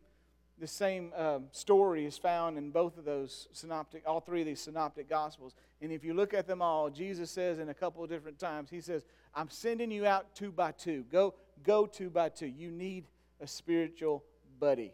[0.59, 4.61] the same um, story is found in both of those synoptic, all three of these
[4.61, 5.53] synoptic gospels.
[5.81, 8.69] And if you look at them all, Jesus says in a couple of different times,
[8.69, 11.03] He says, I'm sending you out two by two.
[11.11, 11.33] Go,
[11.63, 12.47] go two by two.
[12.47, 13.05] You need
[13.41, 14.23] a spiritual
[14.59, 14.93] buddy.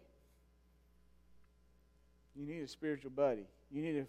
[2.35, 3.45] You need a spiritual buddy.
[3.69, 4.07] You need a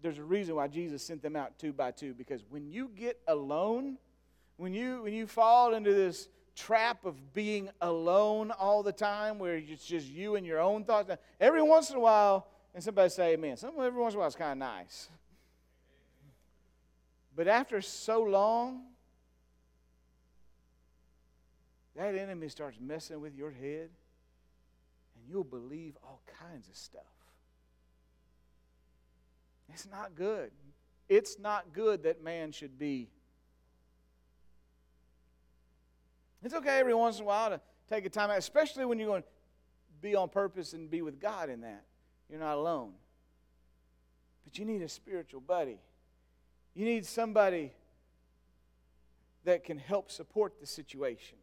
[0.00, 3.18] there's a reason why Jesus sent them out two by two because when you get
[3.26, 3.98] alone,
[4.56, 6.28] when you when you fall into this
[6.58, 11.10] trap of being alone all the time where it's just you and your own thoughts,
[11.40, 13.56] every once in a while, and somebody say amen.
[13.56, 15.08] Some every once in a while it's kind of nice.
[17.36, 18.82] But after so long,
[21.94, 23.90] that enemy starts messing with your head,
[25.14, 27.02] and you'll believe all kinds of stuff.
[29.72, 30.50] It's not good.
[31.08, 33.08] It's not good that man should be.
[36.42, 39.08] It's okay every once in a while to take a time out, especially when you're
[39.08, 39.28] going to
[40.00, 41.84] be on purpose and be with God in that.
[42.30, 42.92] You're not alone.
[44.44, 45.78] But you need a spiritual buddy.
[46.74, 47.72] You need somebody
[49.44, 51.38] that can help support the situation.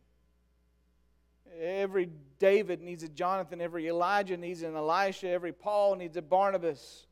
[1.60, 7.06] Every David needs a Jonathan, every Elijah needs an Elisha, every Paul needs a Barnabas.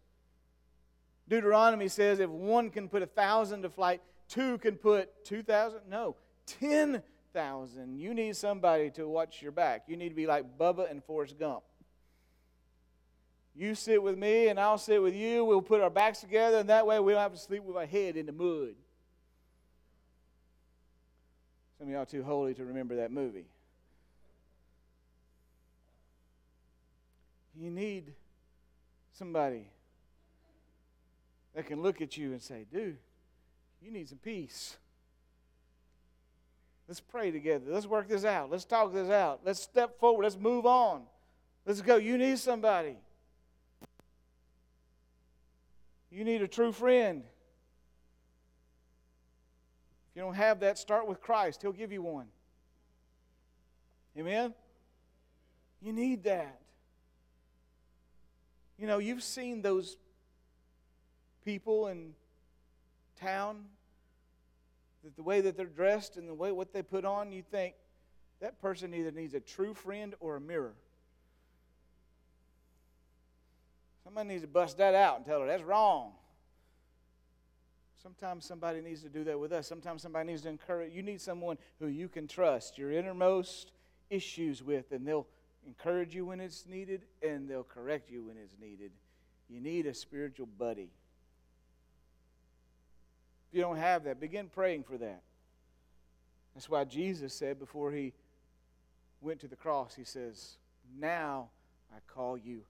[1.27, 5.81] Deuteronomy says if one can put a thousand to flight, two can put 2,000.
[5.89, 6.15] No,
[7.33, 7.97] 10,000.
[7.97, 9.83] You need somebody to watch your back.
[9.87, 11.63] You need to be like Bubba and Forrest Gump.
[13.55, 15.45] You sit with me and I'll sit with you.
[15.45, 17.85] We'll put our backs together, and that way we don't have to sleep with our
[17.85, 18.75] head in the mud.
[21.77, 23.45] Some of y'all too holy to remember that movie.
[27.55, 28.13] You need
[29.13, 29.67] somebody
[31.53, 32.97] that can look at you and say, dude,
[33.81, 34.77] you need some peace.
[36.87, 37.65] Let's pray together.
[37.69, 38.51] Let's work this out.
[38.51, 39.41] Let's talk this out.
[39.45, 40.23] Let's step forward.
[40.23, 41.03] Let's move on.
[41.65, 41.95] Let's go.
[41.95, 42.97] You need somebody.
[46.11, 47.23] You need a true friend.
[50.11, 51.61] If you don't have that, start with Christ.
[51.61, 52.27] He'll give you one.
[54.17, 54.53] Amen?
[55.81, 56.59] You need that.
[58.77, 59.97] You know, you've seen those
[61.43, 62.13] people in
[63.19, 63.65] town,
[65.03, 67.75] that the way that they're dressed and the way what they put on, you think
[68.39, 70.73] that person either needs a true friend or a mirror.
[74.03, 76.11] Somebody needs to bust that out and tell her that's wrong.
[78.01, 79.65] Sometimes somebody needs to do that with us.
[79.65, 80.93] Sometimes somebody needs to encourage.
[80.93, 83.71] You need someone who you can trust your innermost
[84.09, 85.27] issues with, and they'll
[85.65, 88.91] encourage you when it's needed and they'll correct you when it's needed.
[89.49, 90.89] You need a spiritual buddy.
[93.53, 95.21] You don't have that, begin praying for that.
[96.55, 98.13] That's why Jesus said before he
[99.21, 100.57] went to the cross, he says,
[100.99, 101.49] Now
[101.95, 102.63] I call you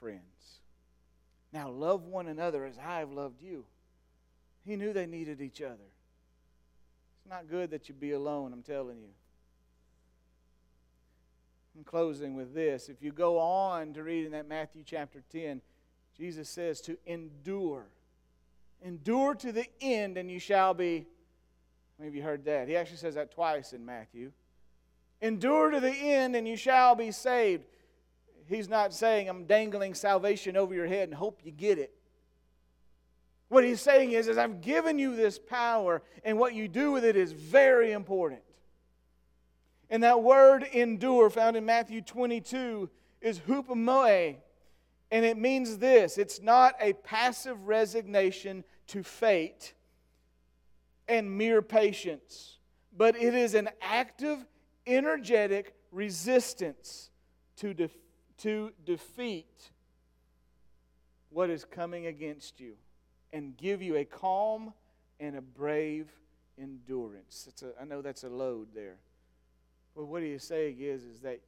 [0.00, 0.60] friends.
[1.52, 3.64] Now love one another as I have loved you.
[4.64, 5.74] He knew they needed each other.
[5.74, 9.10] It's not good that you be alone, I'm telling you.
[11.76, 12.88] I'm closing with this.
[12.88, 15.60] If you go on to read in that Matthew chapter 10,
[16.16, 17.86] Jesus says to endure
[18.84, 21.06] Endure to the end, and you shall be.
[21.98, 22.68] Maybe you heard that.
[22.68, 24.30] He actually says that twice in Matthew.
[25.22, 27.64] Endure to the end, and you shall be saved.
[28.46, 31.94] He's not saying, I'm dangling salvation over your head and hope you get it.
[33.48, 37.04] What he's saying is, is I've given you this power, and what you do with
[37.04, 38.42] it is very important.
[39.88, 44.36] And that word endure, found in Matthew 22, is hupomone.
[45.10, 49.74] And it means this it's not a passive resignation to fate
[51.08, 52.58] and mere patience,
[52.96, 54.44] but it is an active,
[54.86, 57.10] energetic resistance
[57.56, 57.90] to, de-
[58.38, 59.70] to defeat
[61.30, 62.74] what is coming against you
[63.32, 64.72] and give you a calm
[65.20, 66.08] and a brave
[66.60, 67.46] endurance.
[67.48, 68.96] It's a, I know that's a load there.
[69.96, 71.40] But what he's saying is, is that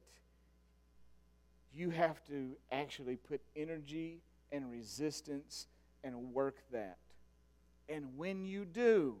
[1.73, 4.21] you have to actually put energy
[4.51, 5.67] and resistance
[6.03, 6.97] and work that.
[7.89, 9.15] And when you do,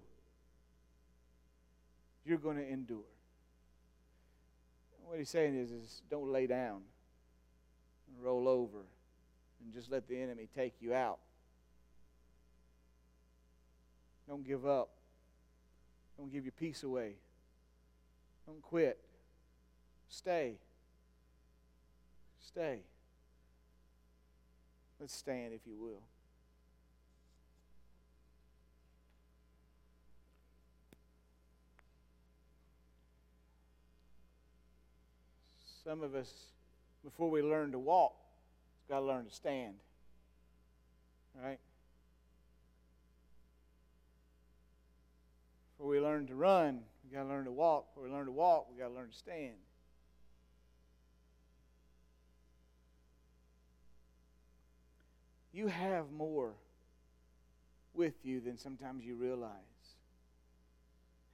[2.25, 2.99] you're going to endure.
[5.05, 6.81] What he's saying is, is don't lay down
[8.07, 8.79] and roll over
[9.63, 11.19] and just let the enemy take you out.
[14.27, 14.89] Don't give up.
[16.17, 17.13] Don't give your peace away.
[18.45, 18.99] Don't quit.
[20.09, 20.55] Stay.
[22.45, 22.79] Stay.
[24.99, 26.01] Let's stand, if you will.
[35.87, 36.33] Some of us,
[37.01, 38.13] before we learn to walk,
[38.89, 39.75] got to learn to stand.
[41.41, 41.59] Right?
[45.77, 47.93] Before we learn to run, we got to learn to walk.
[47.93, 49.53] Before we learn to walk, we got to learn to stand.
[55.53, 56.51] You have more
[57.93, 59.51] with you than sometimes you realize.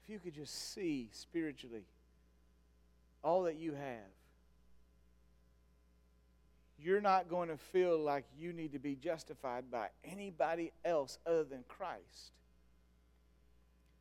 [0.04, 1.86] If you could just see spiritually
[3.24, 4.12] all that you have,
[6.78, 11.44] you're not going to feel like you need to be justified by anybody else other
[11.44, 12.32] than Christ.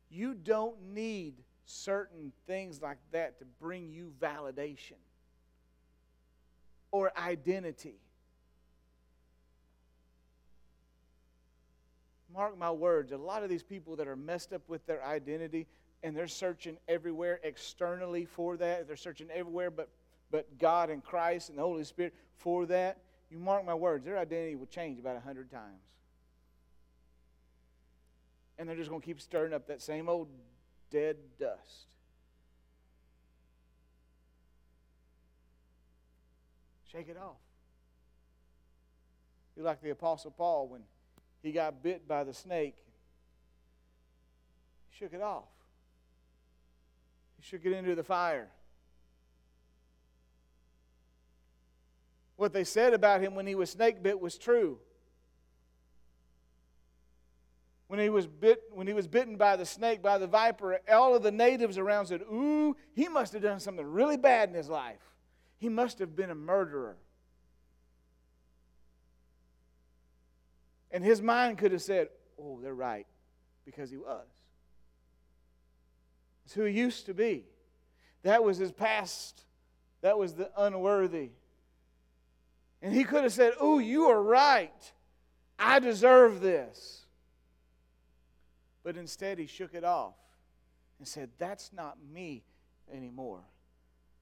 [0.09, 4.99] You don't need certain things like that to bring you validation
[6.91, 7.95] or identity.
[12.33, 15.67] Mark my words, a lot of these people that are messed up with their identity
[16.01, 19.89] and they're searching everywhere externally for that, they're searching everywhere but,
[20.33, 22.97] but God and Christ and the Holy Spirit for that,
[23.29, 25.79] you mark my words, their identity will change about a hundred times
[28.57, 30.27] and they're just going to keep stirring up that same old
[30.89, 31.87] dead dust.
[36.91, 37.37] Shake it off.
[39.55, 40.81] Be like the Apostle Paul when
[41.41, 42.75] he got bit by the snake.
[44.89, 45.45] He shook it off.
[47.39, 48.47] He shook it into the fire.
[52.43, 54.77] What they said about him when he was snake bit was true.
[57.87, 61.15] When he was bit when he was bitten by the snake by the viper all
[61.15, 64.67] of the natives around said ooh he must have done something really bad in his
[64.67, 64.99] life.
[65.57, 66.97] He must have been a murderer.
[70.91, 73.07] And his mind could have said oh they're right
[73.63, 74.27] because he was.
[76.43, 77.45] It's who he used to be.
[78.23, 79.45] That was his past.
[80.01, 81.29] That was the unworthy
[82.83, 84.93] and he could have said oh you are right
[85.57, 87.03] i deserve this
[88.83, 90.15] but instead, he shook it off
[90.99, 92.43] and said, That's not me
[92.93, 93.39] anymore.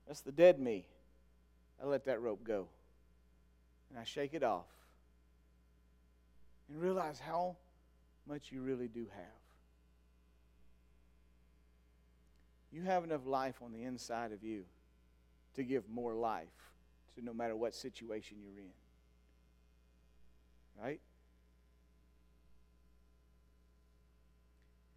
[0.07, 0.85] That's the dead me.
[1.81, 2.67] I let that rope go.
[3.89, 4.67] And I shake it off
[6.69, 7.57] and realize how
[8.27, 9.25] much you really do have.
[12.71, 14.63] You have enough life on the inside of you
[15.55, 16.47] to give more life
[17.15, 18.71] to no matter what situation you're in.
[20.81, 20.99] Right?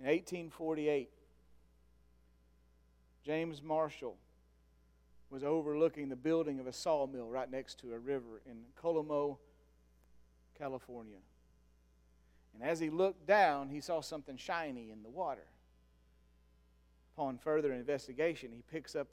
[0.01, 1.11] In 1848,
[3.25, 4.17] James Marshall
[5.31, 9.37] was overlooking the building of a sawmill right next to a river in Coloma,
[10.59, 11.19] California.
[12.55, 15.47] And as he looked down, he saw something shiny in the water.
[17.17, 19.09] Upon further investigation, he picks up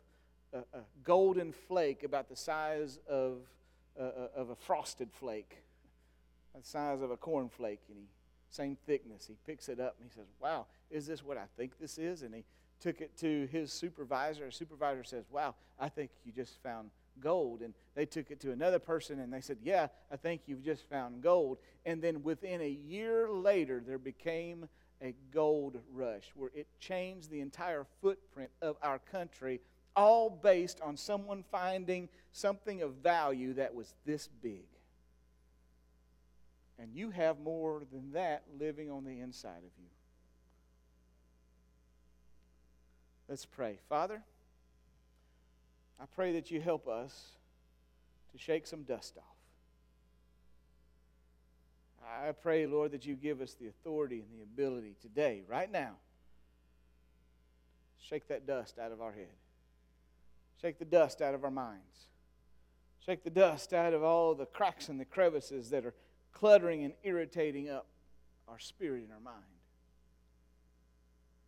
[0.54, 3.40] a, golden flake about the size of,
[4.00, 5.58] uh, of a frosted flake,
[6.56, 8.06] the size of a corn flake, and he
[8.52, 9.26] same thickness.
[9.28, 12.22] He picks it up and he says, Wow, is this what I think this is?
[12.22, 12.44] And he
[12.80, 14.46] took it to his supervisor.
[14.46, 17.62] His supervisor says, Wow, I think you just found gold.
[17.62, 20.88] And they took it to another person and they said, Yeah, I think you've just
[20.90, 21.58] found gold.
[21.86, 24.68] And then within a year later, there became
[25.02, 29.60] a gold rush where it changed the entire footprint of our country,
[29.96, 34.66] all based on someone finding something of value that was this big.
[36.80, 39.90] And you have more than that living on the inside of you.
[43.30, 43.78] Let's pray.
[43.88, 44.22] Father,
[46.02, 47.32] I pray that you help us
[48.32, 49.24] to shake some dust off.
[52.04, 55.92] I pray, Lord, that you give us the authority and the ability today, right now,
[58.00, 59.28] shake that dust out of our head.
[60.62, 62.08] Shake the dust out of our minds.
[63.06, 65.96] Shake the dust out of all the cracks and the crevices that are
[66.32, 67.88] cluttering and irritating up
[68.48, 69.44] our spirit and our mind.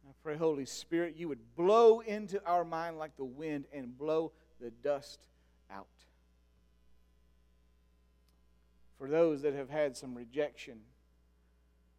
[0.08, 4.32] I pray, Holy Spirit, you would blow into our mind like the wind and blow
[4.60, 5.20] the dust
[5.72, 5.88] out.
[8.98, 10.80] For those that have had some rejection,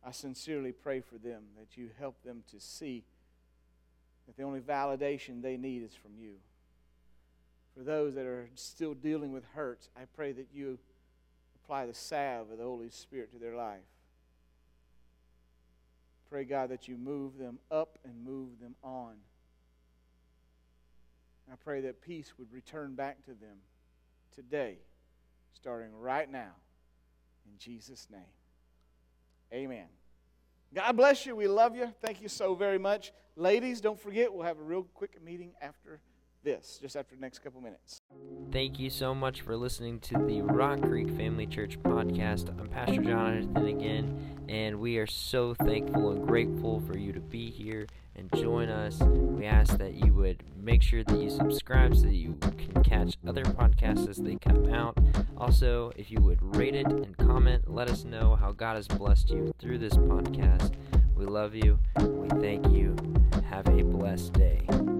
[0.05, 3.05] I sincerely pray for them that you help them to see
[4.27, 6.35] that the only validation they need is from you.
[7.77, 10.79] For those that are still dealing with hurts, I pray that you
[11.63, 13.81] apply the salve of the Holy Spirit to their life.
[16.31, 19.15] Pray, God, that you move them up and move them on.
[21.53, 23.59] I pray that peace would return back to them
[24.35, 24.79] today,
[25.53, 26.53] starting right now.
[27.47, 28.21] In Jesus' name.
[29.53, 29.87] Amen.
[30.73, 31.37] God bless you.
[31.37, 31.93] We love you.
[32.03, 33.13] Thank you so very much.
[33.37, 36.01] Ladies, don't forget, we'll have a real quick meeting after
[36.45, 38.03] this, just after the next couple minutes.
[38.53, 42.49] Thank you so much for listening to the Rock Creek Family Church podcast.
[42.61, 47.51] I'm Pastor Jonathan again, and we are so thankful and grateful for you to be
[47.51, 47.87] here
[48.17, 49.01] and join us.
[49.01, 53.15] We ask that you would make sure that you subscribe so that you can catch
[53.27, 54.97] other podcasts as they come out.
[55.37, 59.31] Also, if you would rate it and comment, let us know how God has blessed
[59.31, 60.75] you through this podcast.
[61.17, 61.79] We love you.
[61.99, 62.97] We thank you.
[63.51, 64.94] Have a blessed day.